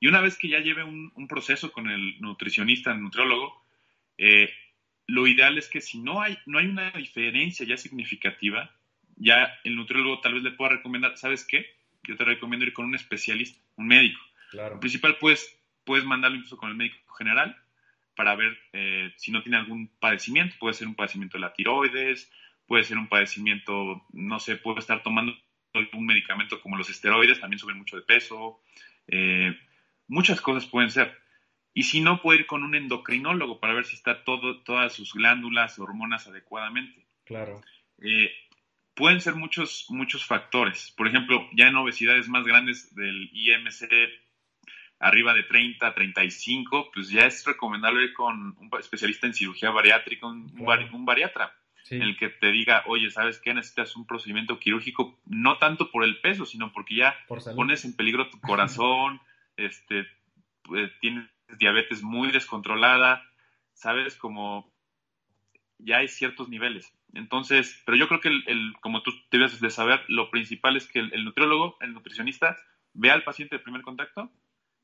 [0.00, 3.62] Y una vez que ya lleve un, un proceso con el nutricionista, el nutriólogo,
[5.06, 8.74] lo ideal es que si no hay, no hay una diferencia ya significativa,
[9.16, 11.66] ya el nutriólogo tal vez le pueda recomendar, ¿sabes qué?
[12.02, 14.20] Yo te recomiendo ir con un especialista, un médico.
[14.50, 14.78] Claro.
[14.78, 17.56] principal, pues, puedes mandarlo incluso con el médico general
[18.14, 20.54] para ver eh, si no tiene algún padecimiento.
[20.58, 22.30] Puede ser un padecimiento de la tiroides,
[22.66, 25.34] puede ser un padecimiento, no sé, puede estar tomando
[25.92, 28.60] un medicamento como los esteroides, también suben mucho de peso.
[29.08, 29.56] Eh,
[30.06, 31.18] muchas cosas pueden ser.
[31.72, 35.12] Y si no, puede ir con un endocrinólogo para ver si está todo, todas sus
[35.12, 37.04] glándulas, hormonas adecuadamente.
[37.24, 37.60] Claro.
[38.00, 38.30] Eh,
[38.94, 40.92] pueden ser muchos, muchos factores.
[40.96, 43.88] Por ejemplo, ya en obesidades más grandes del IMC,
[44.98, 50.26] arriba de 30, 35, pues ya es recomendable ir con un especialista en cirugía bariátrica,
[50.26, 50.52] un,
[50.92, 51.52] un bariatra.
[51.90, 53.52] en el que te diga, oye, ¿sabes qué?
[53.52, 58.30] Necesitas un procedimiento quirúrgico, no tanto por el peso, sino porque ya pones en peligro
[58.30, 59.20] tu corazón,
[59.56, 60.06] este,
[60.62, 61.28] pues, tienes
[61.58, 63.22] diabetes muy descontrolada,
[63.74, 64.16] ¿sabes?
[64.16, 64.73] Como
[65.84, 66.92] ya hay ciertos niveles.
[67.12, 70.98] Entonces, pero yo creo que, el, como tú debes de saber, lo principal es que
[70.98, 72.56] el, nutriólogo, el nutricionista,
[72.92, 74.30] vea al paciente de primer contacto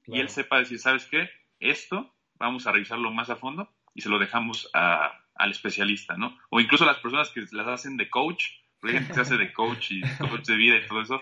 [0.07, 1.29] y él sepa decir, ¿sabes qué?
[1.59, 6.39] Esto vamos a revisarlo más a fondo y se lo dejamos al especialista, ¿no?
[6.51, 8.45] O incluso las personas que las hacen de coach,
[8.81, 11.21] porque gente que se hace de coach y coach de vida y todo eso,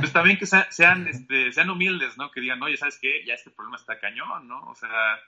[0.00, 2.30] pues también que sean, este, sean humildes, ¿no?
[2.30, 3.24] Que digan, oye, ¿sabes qué?
[3.24, 4.62] Ya este problema está cañón, ¿no?
[4.64, 5.20] O sea,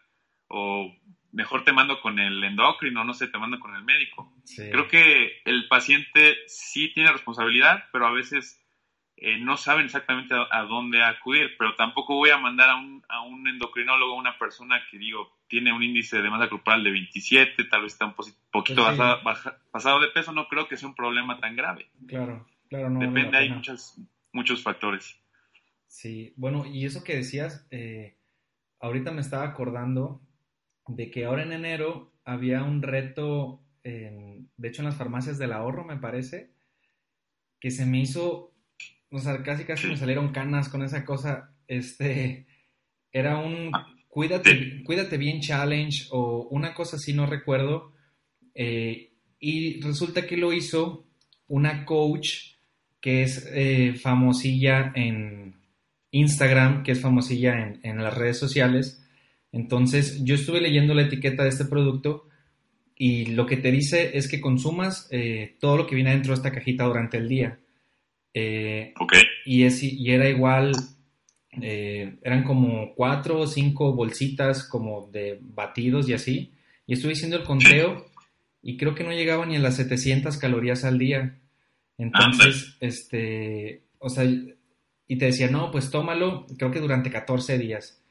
[0.48, 0.92] o
[1.34, 4.32] mejor te mando con el endocrino, no sé, te mando con el médico.
[4.56, 8.60] Creo que el paciente sí tiene responsabilidad, pero a veces
[9.16, 13.22] eh, no saben exactamente a, dónde acudir, pero tampoco voy a mandar a un, a
[13.22, 17.64] un endocrinólogo, a una persona que digo, tiene un índice de masa corporal de 27,
[17.64, 18.84] tal vez está un poquito
[19.22, 19.38] pues
[19.72, 21.88] pasado, de peso, no creo que sea un problema tan grave.
[22.06, 23.00] Claro, claro, no.
[23.00, 23.98] Depende, hay muchos,
[24.32, 25.20] muchos factores.
[25.88, 28.18] Sí, bueno, y eso que decías, eh,
[28.80, 30.20] ahorita me estaba acordando
[30.88, 35.84] de que ahora en enero había un reto, de hecho en las farmacias del ahorro,
[35.84, 36.50] me parece,
[37.60, 38.54] que se me hizo
[39.14, 41.54] o sea, casi casi me salieron canas con esa cosa.
[41.68, 42.46] Este,
[43.12, 47.92] era un ah, cuídate, cuídate bien challenge o una cosa así, no recuerdo.
[48.54, 51.06] Eh, y resulta que lo hizo
[51.46, 52.54] una coach
[53.00, 55.54] que es eh, famosilla en
[56.10, 59.03] Instagram, que es famosilla en, las redes sociales.
[59.54, 62.26] Entonces, yo estuve leyendo la etiqueta de este producto
[62.96, 66.38] y lo que te dice es que consumas eh, todo lo que viene dentro de
[66.38, 67.60] esta cajita durante el día.
[68.34, 68.92] Eh,
[69.44, 70.72] y, es, y era igual,
[71.62, 76.52] eh, eran como cuatro o cinco bolsitas como de batidos y así.
[76.84, 78.06] Y estuve haciendo el conteo
[78.60, 81.38] y creo que no llegaba ni a las 700 calorías al día.
[81.96, 88.03] Entonces, este, o sea, y te decía, no, pues tómalo, creo que durante 14 días.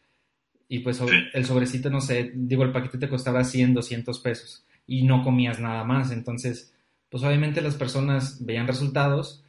[0.67, 1.01] Y pues
[1.33, 5.59] el sobrecito, no sé, digo, el paquete te costaba 100, 200 pesos y no comías
[5.59, 6.11] nada más.
[6.11, 6.73] Entonces,
[7.09, 9.43] pues obviamente las personas veían resultados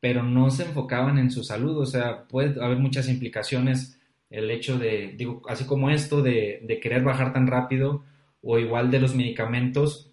[0.00, 1.78] pero no se enfocaban en su salud.
[1.78, 7.02] O sea, puede haber muchas implicaciones el hecho de, digo, así como esto de, querer
[7.02, 8.04] bajar tan rápido
[8.42, 10.12] o igual de los medicamentos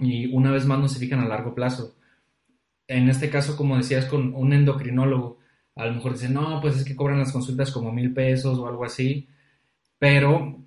[0.00, 1.94] y una vez más no se fijan a largo plazo.
[2.88, 5.38] En este caso, como decías, con un endocrinólogo,
[5.76, 8.66] a lo mejor dicen, no, pues es que cobran las consultas como mil pesos o
[8.66, 9.28] algo así,
[9.98, 10.58] pero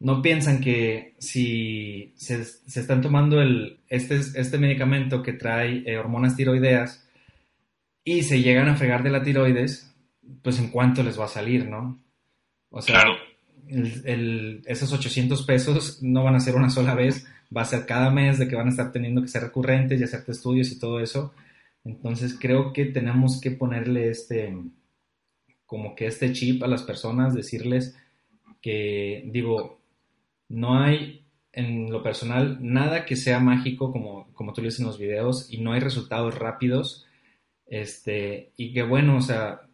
[0.00, 6.36] no piensan que si se, están tomando el, este, este medicamento que trae eh, hormonas
[6.36, 7.04] tiroideas,
[8.04, 9.94] y se llegan a fregar de la tiroides,
[10.42, 11.98] pues en cuánto les va a salir, ¿no?
[12.68, 13.02] O sea,
[14.66, 18.38] esos 800 pesos no van a ser una sola vez, va a ser cada mes
[18.38, 21.32] de que van a estar teniendo que ser recurrentes y hacerte estudios y todo eso.
[21.82, 24.54] Entonces creo que tenemos que ponerle este,
[25.64, 27.96] como que este chip a las personas, decirles
[28.64, 29.78] que, digo,
[30.48, 34.98] no hay en lo personal nada que sea mágico como, como tú dices en los
[34.98, 37.04] videos y no hay resultados rápidos
[37.66, 39.68] este, y que bueno, o sea,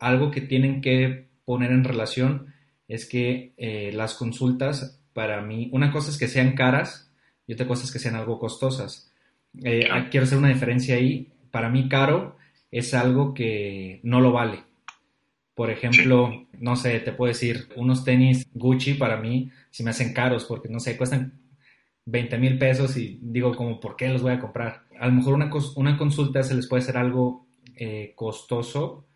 [0.00, 2.52] algo que tienen que poner en relación
[2.88, 7.12] es que eh, las consultas, para mí, una cosa es que sean caras
[7.46, 9.12] y otra cosa es que sean algo costosas.
[9.62, 11.32] Eh, quiero hacer una diferencia ahí.
[11.52, 12.38] Para mí, caro
[12.72, 14.64] es algo que no lo vale.
[15.54, 20.12] Por ejemplo, no sé, te puedo decir, unos tenis Gucci para mí si me hacen
[20.12, 21.40] caros porque, no sé, cuestan
[22.06, 24.84] 20 mil pesos y digo como, ¿por qué los voy a comprar?
[24.98, 29.06] A lo mejor una, una consulta se les puede hacer algo eh, costoso,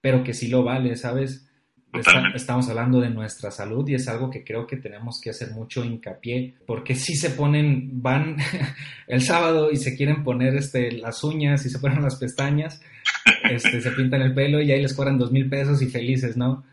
[0.00, 1.48] pero que sí lo vale, ¿sabes?
[2.34, 5.84] estamos hablando de nuestra salud y es algo que creo que tenemos que hacer mucho
[5.84, 8.36] hincapié, porque si se ponen, van
[9.06, 12.80] el sábado y se quieren poner este, las uñas y se ponen las pestañas,
[13.50, 16.64] este, se pintan el pelo y ahí les cobran dos mil pesos y felices, ¿no?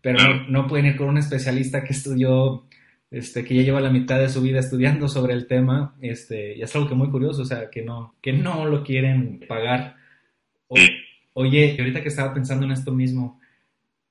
[0.00, 2.66] Pero no, no pueden ir con un especialista que estudió
[3.10, 6.62] este, que ya lleva la mitad de su vida estudiando sobre el tema, este, y
[6.62, 9.96] es algo que muy curioso, o sea, que no, que no lo quieren pagar.
[11.32, 13.40] oye, ahorita que estaba pensando en esto mismo,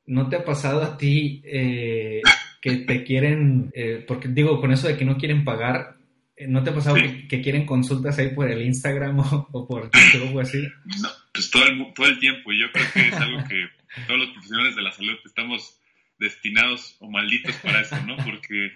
[0.06, 2.22] ¿no te ha pasado a ti eh,
[2.62, 5.98] que te quieren, eh, porque digo, con eso de que no quieren pagar,
[6.36, 6.96] eh, ¿no te ha pasado
[7.30, 10.62] que, quieren consultas ahí por el Instagram o, por YouTube o así?
[11.02, 13.68] No, pues todo el, todo el tiempo, y yo creo que es algo que
[14.08, 15.78] todos los profesionales de la salud estamos
[16.18, 18.16] destinados o malditos para eso, ¿no?
[18.18, 18.74] Porque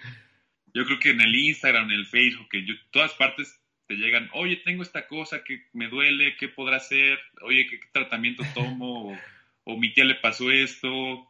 [0.74, 4.58] yo creo que en el Instagram, en el Facebook, en todas partes te llegan, oye,
[4.58, 7.18] tengo esta cosa que me duele, ¿qué podrá hacer?
[7.42, 9.18] Oye, ¿qué, tratamiento tomo?
[9.64, 11.28] O, mi tía le pasó esto.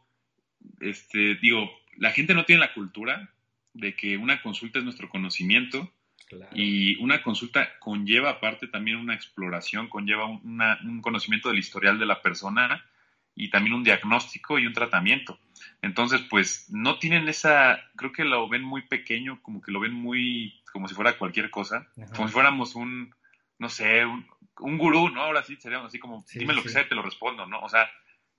[0.80, 3.32] Este, digo, la gente no tiene la cultura
[3.72, 5.92] de que una consulta es nuestro conocimiento
[6.52, 12.22] Y una consulta conlleva aparte también una exploración, conlleva un conocimiento del historial de la
[12.22, 12.84] persona
[13.34, 15.38] y también un diagnóstico y un tratamiento.
[15.82, 19.92] Entonces, pues no tienen esa, creo que lo ven muy pequeño, como que lo ven
[19.92, 23.14] muy, como si fuera cualquier cosa, como si fuéramos un,
[23.58, 24.26] no sé, un,
[24.78, 25.22] gurú, ¿no?
[25.22, 27.60] Ahora sí seríamos así como, dime lo que sea, te lo respondo, ¿no?
[27.60, 27.90] O sea,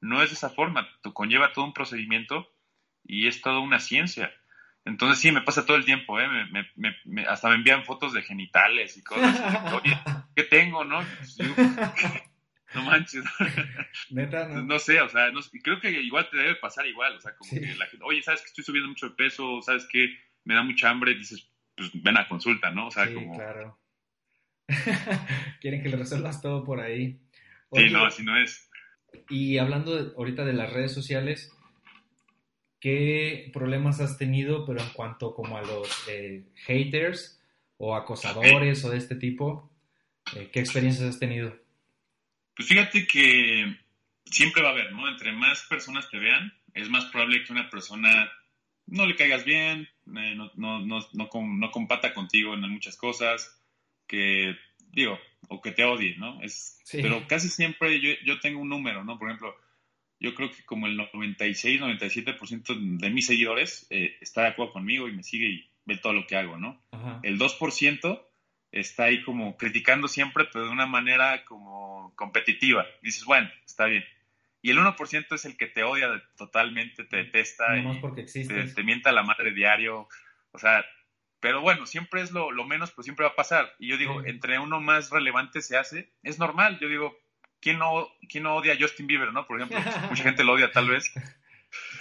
[0.01, 2.51] no es de esa forma, tú conlleva todo un procedimiento
[3.03, 4.31] y es toda una ciencia.
[4.85, 6.27] Entonces sí, me pasa todo el tiempo, ¿eh?
[7.05, 9.73] Me, hasta me envían fotos de genitales y cosas.
[9.73, 9.97] Oye,
[10.35, 11.01] ¿qué tengo, no?
[12.73, 13.23] no manches.
[14.09, 14.79] no.
[14.79, 15.31] sé, o sea,
[15.63, 18.41] creo que igual te debe pasar igual, o sea, como que la gente, oye, ¿sabes
[18.41, 19.61] que estoy subiendo mucho de peso?
[19.61, 21.13] ¿Sabes que me da mucha hambre?
[21.13, 22.87] Dices, pues ven a consulta, ¿no?
[22.87, 23.35] O sea, sí, como...
[23.35, 23.77] claro.
[25.59, 27.19] Quieren que le resuelvas todo por ahí.
[27.73, 28.69] sí, no, así no es.
[29.29, 31.51] Y hablando ahorita de las redes sociales,
[32.81, 37.39] ¿qué problemas has tenido, pero en cuanto como a los eh, haters
[37.77, 39.71] o acosadores o de este tipo?
[40.35, 41.55] Eh, ¿Qué experiencias has tenido?
[42.55, 43.77] Pues fíjate que
[44.25, 45.07] siempre va a haber, ¿no?
[45.07, 48.29] Entre más personas te vean, es más probable que una persona
[48.87, 53.61] no le caigas bien, eh, no, no, no, no, compata contigo en muchas cosas,
[54.07, 54.55] que,
[54.91, 56.41] digo, o que te odie, ¿no?
[56.41, 59.17] Es, Pero casi siempre yo, yo, tengo un número, ¿no?
[59.17, 59.55] Por ejemplo,
[60.21, 65.09] yo creo que como el 96, 97% de mis seguidores eh, está de acuerdo conmigo
[65.09, 66.79] y me sigue y ve todo lo que hago, ¿no?
[67.23, 68.23] El 2%
[68.71, 72.85] está ahí como criticando siempre, pero de una manera como competitiva.
[73.01, 74.05] dices, bueno, está bien.
[74.61, 76.07] Y el 1% es el que te odia
[76.37, 80.07] totalmente, te detesta, y porque te, te, mienta la madre diario.
[80.51, 80.85] O sea,
[81.39, 83.73] pero bueno, siempre es lo, menos, pero siempre va a pasar.
[83.79, 86.77] Y yo digo, entre uno más relevante se hace, es normal.
[86.79, 87.17] Yo digo,
[87.61, 89.45] ¿quién no, quién no odia a Justin Bieber, no?
[89.47, 91.11] Por ejemplo, mucha gente lo odia tal vez.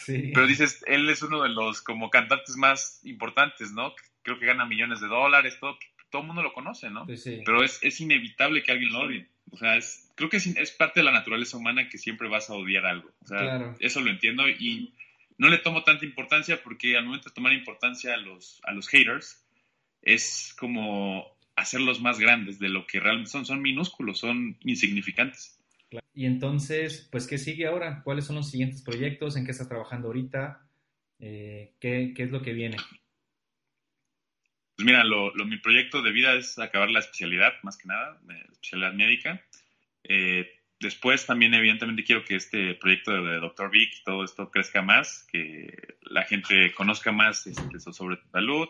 [0.00, 0.32] Sí.
[0.34, 3.94] Pero dices, él es uno de los como cantantes más importantes, ¿no?
[4.22, 5.78] Creo que gana millones de dólares, todo
[6.10, 7.06] todo el mundo lo conoce, ¿no?
[7.46, 9.28] Pero es, es, inevitable que alguien lo odie.
[9.52, 12.50] O sea, es, creo que es, es, parte de la naturaleza humana que siempre vas
[12.50, 13.10] a odiar algo.
[13.22, 14.92] O sea, eso lo entiendo y
[15.38, 18.88] no le tomo tanta importancia porque al momento de tomar importancia a los, a los
[18.88, 19.42] haters
[20.02, 23.46] es como hacerlos más grandes de lo que realmente son.
[23.46, 25.58] Son minúsculos, son insignificantes.
[26.14, 28.02] Y entonces, pues, ¿qué sigue ahora?
[28.02, 29.36] ¿Cuáles son los siguientes proyectos?
[29.36, 30.66] ¿En qué estás trabajando ahorita?
[31.18, 32.76] Eh, ¿qué, ¿Qué es lo que viene?
[34.76, 38.38] Pues mira, lo, mi proyecto de vida es acabar la especialidad, más que nada, la
[38.50, 39.44] especialidad médica.
[40.04, 43.70] Eh, después también, evidentemente, quiero que este proyecto de, Dr.
[43.70, 48.68] Vic todo esto crezca más, que la gente conozca más este, sobre salud.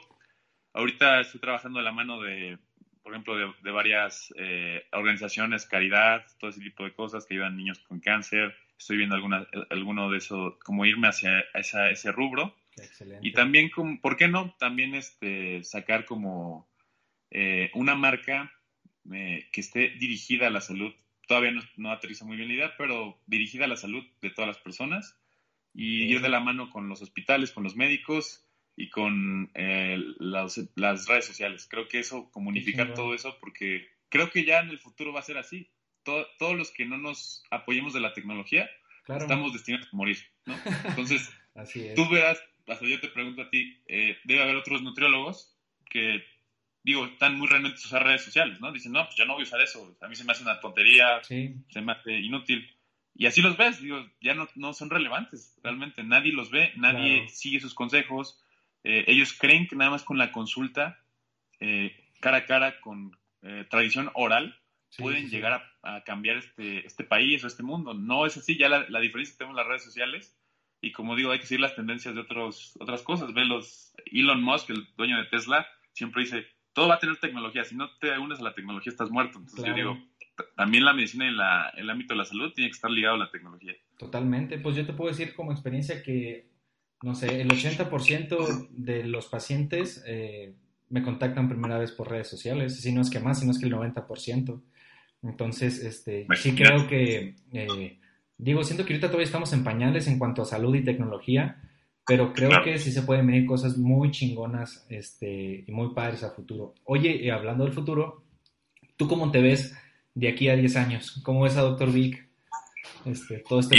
[0.72, 2.58] Ahorita estoy trabajando de la mano de,
[3.02, 7.56] por ejemplo, de, varias eh, organizaciones, caridad, todo ese tipo de cosas que ayudan a
[7.56, 8.54] niños con cáncer.
[8.78, 12.54] Estoy viendo alguna, alguno de eso, como irme hacia ese rubro.
[13.22, 14.54] Y también, ¿por qué no?
[14.58, 16.68] También este, sacar como
[17.30, 18.52] eh, una marca
[19.12, 20.92] eh, que esté dirigida a la salud.
[21.26, 24.58] Todavía no, aterriza muy bien la idea, pero dirigida a la salud de todas las
[24.58, 25.16] personas
[25.72, 28.44] y ir de la mano con los hospitales, con los médicos
[28.80, 31.66] y con eh, las, redes sociales.
[31.68, 35.24] Creo que eso, comunicar todo eso, porque creo que ya en el futuro va a
[35.24, 35.70] ser así.
[36.02, 38.68] todos los que no nos apoyemos de la tecnología,
[39.06, 40.56] estamos destinados a morir, ¿no?
[40.88, 41.30] Entonces,
[41.96, 45.56] tú verás hasta yo te pregunto a ti, eh, debe haber otros nutriólogos
[45.88, 46.22] que,
[46.82, 48.72] digo, están muy realmente en sus redes sociales, ¿no?
[48.72, 50.60] Dicen, no, pues yo no voy a usar eso, a mí se me hace una
[50.60, 52.70] tontería, se me hace inútil.
[53.14, 57.28] Y así los ves, digo, ya no, no son relevantes, realmente nadie los ve, nadie
[57.28, 58.40] sigue sus consejos,
[58.84, 60.98] eh, ellos creen que nada más con la consulta
[61.60, 63.16] eh, cara a cara, con
[63.70, 64.54] tradición oral,
[64.98, 67.94] pueden llegar a, cambiar este, este país o este mundo.
[67.94, 70.36] No es así, ya la, la diferencia tenemos en las redes sociales
[70.82, 73.32] y como digo, hay que seguir las tendencias de otros, otras cosas.
[73.34, 77.64] Ve los Elon Musk, el dueño de Tesla, siempre dice, todo va a tener tecnología,
[77.64, 79.38] si no te unes a la tecnología estás muerto.
[79.38, 79.98] Entonces yo digo,
[80.56, 83.18] también la medicina y la, el ámbito de la salud tiene que estar ligado a
[83.18, 83.74] la tecnología.
[83.98, 86.49] Totalmente, pues yo te puedo decir como experiencia que,
[87.02, 90.54] no sé, el 80% de los pacientes eh,
[90.90, 93.58] me contactan primera vez por redes sociales, si no es que más, si no es
[93.58, 94.60] que el 90%.
[95.22, 97.36] Entonces, este, sí creo que...
[97.52, 97.98] Eh,
[98.36, 101.62] digo, siento que ahorita todavía estamos en pañales en cuanto a salud y tecnología,
[102.06, 106.30] pero creo que sí se pueden venir cosas muy chingonas este, y muy padres a
[106.30, 106.74] futuro.
[106.84, 108.24] Oye, hablando del futuro,
[108.96, 109.76] ¿tú cómo te ves
[110.14, 111.20] de aquí a 10 años?
[111.22, 111.92] ¿Cómo ves a Dr.
[111.92, 112.26] Vic?
[113.04, 113.76] Este, todo este...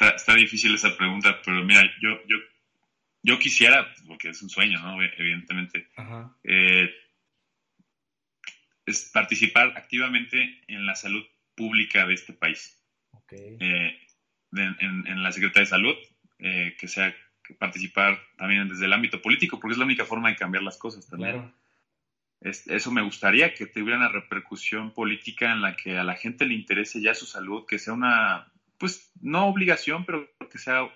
[0.00, 2.36] Está, difícil esa pregunta, pero mira, yo, yo,
[3.22, 5.00] yo quisiera, porque es un sueño, ¿no?
[5.02, 5.88] Evidentemente,
[6.42, 6.90] eh,
[8.86, 11.24] es participar activamente en la salud
[11.54, 12.80] pública de este país.
[13.30, 13.98] Eh,
[14.56, 15.96] en, la Secretaría de Salud,
[16.38, 17.14] eh, que sea
[17.58, 21.06] participar también desde el ámbito político, porque es la única forma de cambiar las cosas
[21.08, 21.52] también.
[22.40, 26.54] eso me gustaría que tuviera una repercusión política en la que a la gente le
[26.54, 28.52] interese ya su salud, que sea una,
[28.84, 30.86] pues no obligación, pero que sea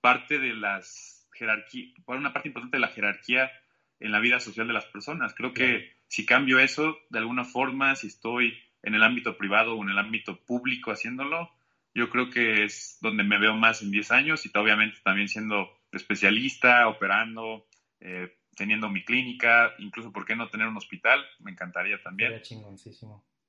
[0.00, 3.52] parte de las jerarquías, una parte importante de la jerarquía
[4.00, 5.32] en la vida social de las personas.
[5.32, 9.82] Creo que si cambio eso de alguna forma, si estoy en el ámbito privado o
[9.84, 11.48] en el ámbito público haciéndolo,
[11.94, 15.70] yo creo que es donde me veo más en 10 años y obviamente también siendo
[15.92, 17.68] especialista, operando,
[18.00, 21.24] eh, teniendo mi clínica, incluso, ¿por qué no tener un hospital?
[21.38, 22.32] Me encantaría también.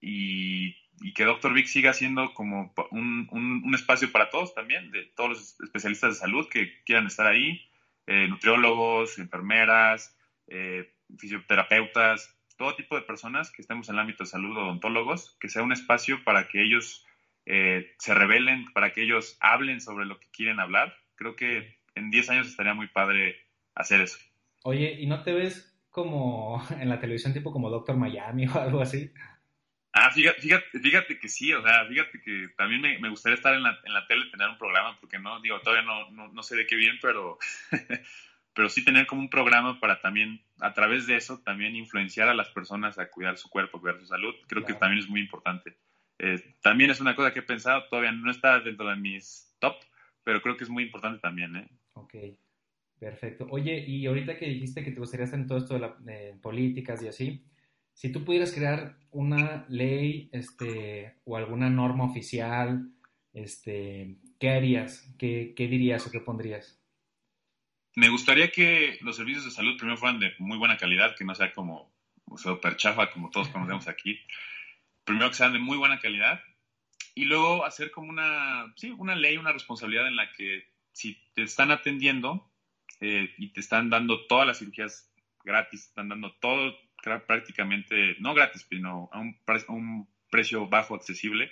[0.02, 0.76] Y,
[1.14, 1.54] que Dr.
[1.54, 6.20] Vic siga siendo como un, un, espacio para todos también, de todos los especialistas de
[6.20, 7.62] salud que quieran estar ahí,
[8.06, 10.16] eh, nutriólogos, enfermeras,
[10.48, 15.50] eh, fisioterapeutas, todo tipo de personas que estemos en el ámbito de salud, odontólogos, que
[15.50, 17.06] sea un espacio para que ellos
[17.45, 20.95] eh, se revelen, para que ellos hablen sobre lo que quieren hablar.
[21.16, 23.38] Creo que en 10 años estaría muy padre
[23.76, 24.18] hacer eso.
[24.64, 28.82] Oye, ¿y no te ves como en la televisión tipo como Doctor Miami o algo
[28.82, 29.12] así?
[30.00, 30.41] Ah, fíjate,
[30.80, 34.06] fíjate, que sí, o sea, fíjate que también me, gustaría estar en la, en la,
[34.06, 36.98] tele, tener un programa, porque no, digo, todavía no, no, no sé de qué bien,
[37.02, 37.39] pero,
[38.54, 42.36] pero sí tener como un programa para también, a través de eso, también influenciar a
[42.36, 45.76] las personas a cuidar su cuerpo, cuidar su salud, creo que también es muy importante.
[46.20, 49.78] Eh, también es una cosa que he pensado, todavía no está dentro de mis top,
[50.24, 51.68] pero creo que es muy importante también, ¿eh?
[51.93, 52.16] Ok.
[53.00, 53.48] Perfecto.
[53.52, 55.95] Oye, y ahorita que dijiste que te gustaría estar en todo esto de, la,
[56.41, 57.45] políticas y así,
[57.98, 62.91] si tú pudieras crear una ley este, o alguna norma oficial,
[63.34, 65.12] este, ¿qué harías?
[65.18, 66.80] ¿Qué, ¿Qué dirías o qué pondrías?
[67.95, 71.34] Me gustaría que los servicios de salud primero fueran de muy buena calidad, que no
[71.34, 71.91] sea como
[72.36, 74.20] super chafa como todos conocemos aquí.
[75.04, 76.39] Primero que sean de muy buena calidad
[77.16, 81.41] y luego hacer como una, sí, una ley, una responsabilidad en la que si te
[81.41, 82.48] están atendiendo,
[83.00, 85.12] eh, y te están dando todas las cirugías
[85.43, 86.76] gratis, están dando todo
[87.26, 89.38] prácticamente, no gratis, sino a un,
[89.70, 91.52] un precio bajo, accesible,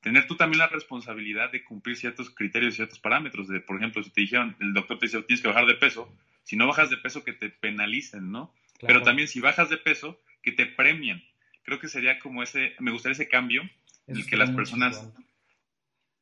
[0.00, 3.48] tener tú también la responsabilidad de cumplir ciertos criterios, ciertos parámetros.
[3.48, 6.14] De, por ejemplo, si te dijeron, el doctor te dice, tienes que bajar de peso,
[6.42, 8.54] si no bajas de peso, que te penalicen, ¿no?
[8.80, 11.24] Pero también si bajas de peso, que te premien.
[11.62, 13.62] Creo que sería como ese, me gustaría ese cambio,
[14.06, 15.08] en el que las personas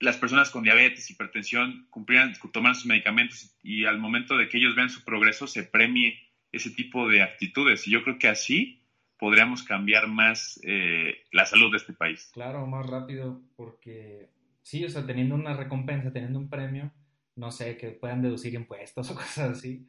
[0.03, 4.75] las personas con diabetes, hipertensión, cumplieran, tomaran sus medicamentos y al momento de que ellos
[4.75, 6.19] vean su progreso se premie
[6.53, 7.89] ese tipo de actitudes.
[7.89, 8.83] Y yo creo que así
[9.19, 12.31] podríamos cambiar más eh, la salud de este país.
[12.33, 14.31] Claro, más rápido, porque
[14.63, 16.93] sí, o sea, teniendo una recompensa, teniendo un premio,
[17.37, 19.87] no sé, que puedan deducir impuestos o cosas así.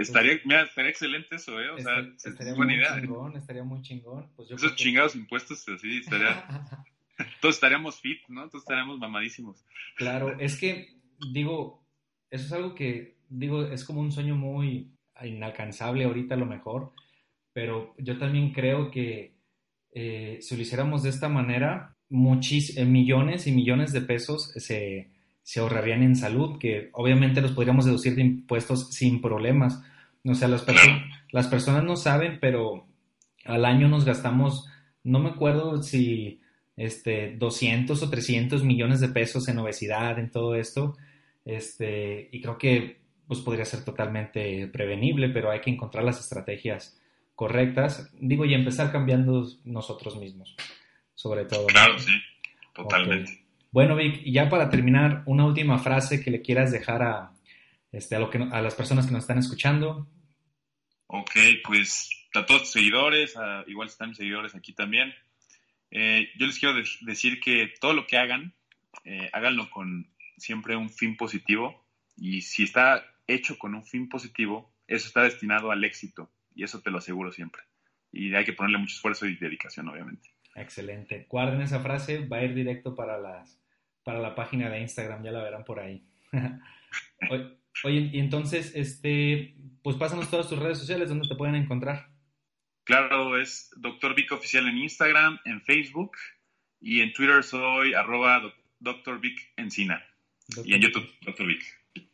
[0.00, 1.70] Estaría, mira, estaría excelente eso, ¿eh?
[1.70, 4.32] O sea, estaría muy chingón, estaría muy chingón.
[4.34, 6.46] Pues Esos chingados impuestos, así, estaría...
[7.40, 8.48] Todos estaríamos fit, ¿no?
[8.48, 9.64] Todos estaríamos mamadísimos.
[9.96, 10.98] Claro, es que,
[11.32, 11.86] digo,
[12.30, 16.92] eso es algo que, digo, es como un sueño muy inalcanzable ahorita a lo mejor,
[17.52, 19.36] pero yo también creo que
[19.92, 25.10] eh, si lo hiciéramos de esta manera, muchis, eh, millones y millones de pesos se,
[25.42, 29.82] se ahorrarían en salud, que obviamente los podríamos deducir de impuestos sin problemas.
[30.24, 30.66] O sea, las,
[31.30, 32.86] las personas no saben, pero
[33.44, 34.68] al año nos gastamos,
[35.02, 36.40] no me acuerdo si
[36.76, 40.96] este, 200 o 300 millones de pesos en obesidad, en todo esto,
[41.44, 47.00] este, y creo que pues podría ser totalmente prevenible, pero hay que encontrar las estrategias
[47.34, 50.56] correctas, digo, y empezar cambiando nosotros mismos,
[51.14, 51.66] sobre todo.
[51.66, 52.12] Claro, sí,
[52.72, 53.44] totalmente.
[53.70, 57.32] Bueno, Vic, y ya para terminar, una última frase que le quieras dejar a,
[57.92, 60.08] este, a, lo que, a las personas que nos están escuchando.
[61.08, 61.32] Ok,
[61.66, 63.34] pues a todos tus seguidores,
[63.66, 65.12] igual están mis seguidores aquí también,
[65.90, 68.54] eh, yo les quiero decir que todo lo que hagan,
[69.04, 74.72] eh, háganlo con siempre un fin positivo y si está hecho con un fin positivo,
[74.86, 77.62] eso está destinado al éxito y eso te lo aseguro siempre.
[78.12, 80.30] Y hay que ponerle mucho esfuerzo y dedicación, obviamente.
[80.54, 81.26] Excelente.
[81.28, 83.60] Guarden esa frase, va a ir directo para, las,
[84.02, 86.02] para la página de Instagram, ya la verán por ahí.
[87.84, 92.08] Oye, y entonces, este, pues pásanos todas tus redes sociales donde te pueden encontrar.
[92.84, 94.14] Claro, es Dr.
[94.14, 96.16] Vic Oficial en Instagram, en Facebook
[96.80, 99.20] y en Twitter soy arroba Dr.
[99.20, 100.02] Vic Encina.
[100.64, 101.46] y en YouTube, Dr.
[101.46, 101.62] Vic.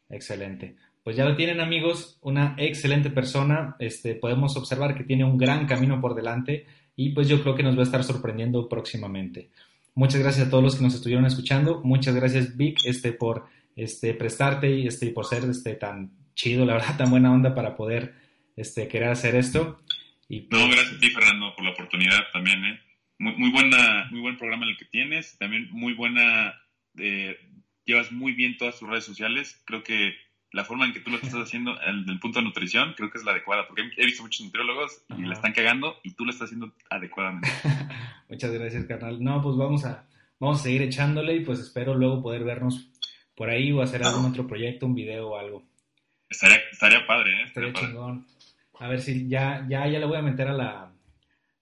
[0.09, 0.77] Excelente.
[1.03, 3.77] Pues ya lo tienen amigos, una excelente persona.
[3.79, 7.63] Este, podemos observar que tiene un gran camino por delante y pues yo creo que
[7.63, 9.51] nos va a estar sorprendiendo próximamente.
[9.95, 11.81] Muchas gracias a todos los que nos estuvieron escuchando.
[11.83, 13.47] Muchas gracias Vic este, por
[13.77, 17.77] este, prestarte y este, por ser este, tan chido, la verdad, tan buena onda para
[17.77, 18.15] poder
[18.57, 19.81] este, querer hacer esto.
[20.29, 22.65] No, pues gracias a ti, Fernando, por la oportunidad también.
[22.65, 22.81] ¿eh?
[23.19, 25.37] Muy, muy, buena, muy buen programa el que tienes.
[25.37, 26.55] También muy buena,
[26.99, 27.37] eh,
[27.85, 29.61] llevas muy bien todas tus redes sociales.
[29.67, 30.15] Creo que
[30.53, 33.19] la forma en que tú lo estás haciendo, el, del punto de nutrición, creo que
[33.19, 36.31] es la adecuada, porque he visto muchos nutriólogos y la están cagando y tú lo
[36.31, 37.49] estás haciendo adecuadamente.
[38.29, 39.23] Muchas gracias, carnal.
[39.23, 40.05] No, pues vamos a,
[40.39, 42.91] vamos a seguir echándole y pues espero luego poder vernos
[43.35, 45.63] por ahí o hacer algún otro proyecto, un video o algo.
[46.29, 47.45] Estaría, estaría padre, ¿eh?
[47.45, 48.27] Estaría, chingón.
[48.79, 50.93] A ver si ya, ya, ya le voy a meter a la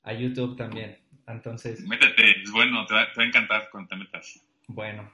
[0.02, 0.98] a YouTube también.
[1.28, 1.86] Entonces.
[1.86, 4.44] Métete, es bueno, te va, te va a encantar cuando te metas.
[4.66, 5.10] Bueno,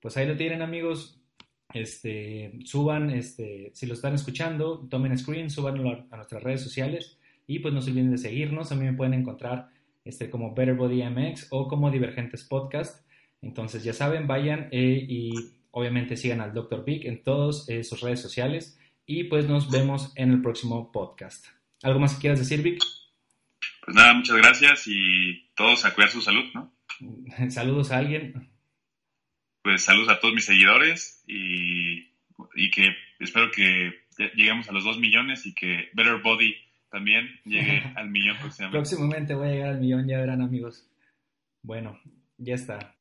[0.00, 1.18] pues ahí lo tienen, amigos
[1.72, 7.58] este, suban, este, si lo están escuchando, tomen screen, súbanlo a, nuestras redes sociales y
[7.58, 8.72] pues no se olviden de seguirnos.
[8.72, 9.68] A mí me pueden encontrar
[10.04, 13.06] este, como Better Body MX o como Divergentes Podcast.
[13.42, 15.30] Entonces ya saben, vayan eh, y
[15.70, 16.84] obviamente sigan al Dr.
[16.84, 21.46] Vic en todas eh, sus redes sociales y pues nos vemos en el próximo podcast.
[21.82, 22.82] ¿Algo más que quieras decir, Vic?
[23.84, 26.72] Pues nada, muchas gracias y todos a cuidar su salud, ¿no?
[27.50, 28.47] Saludos a alguien
[29.62, 32.08] pues saludos a todos mis seguidores y,
[32.70, 33.92] que espero que
[34.34, 36.54] lleguemos a los 2 millones y que Better Body
[36.90, 38.78] también llegue al millón próximamente.
[38.78, 40.86] Próximamente voy a llegar al millón, ya verán amigos.
[41.62, 41.98] Bueno,
[42.38, 42.94] ya está.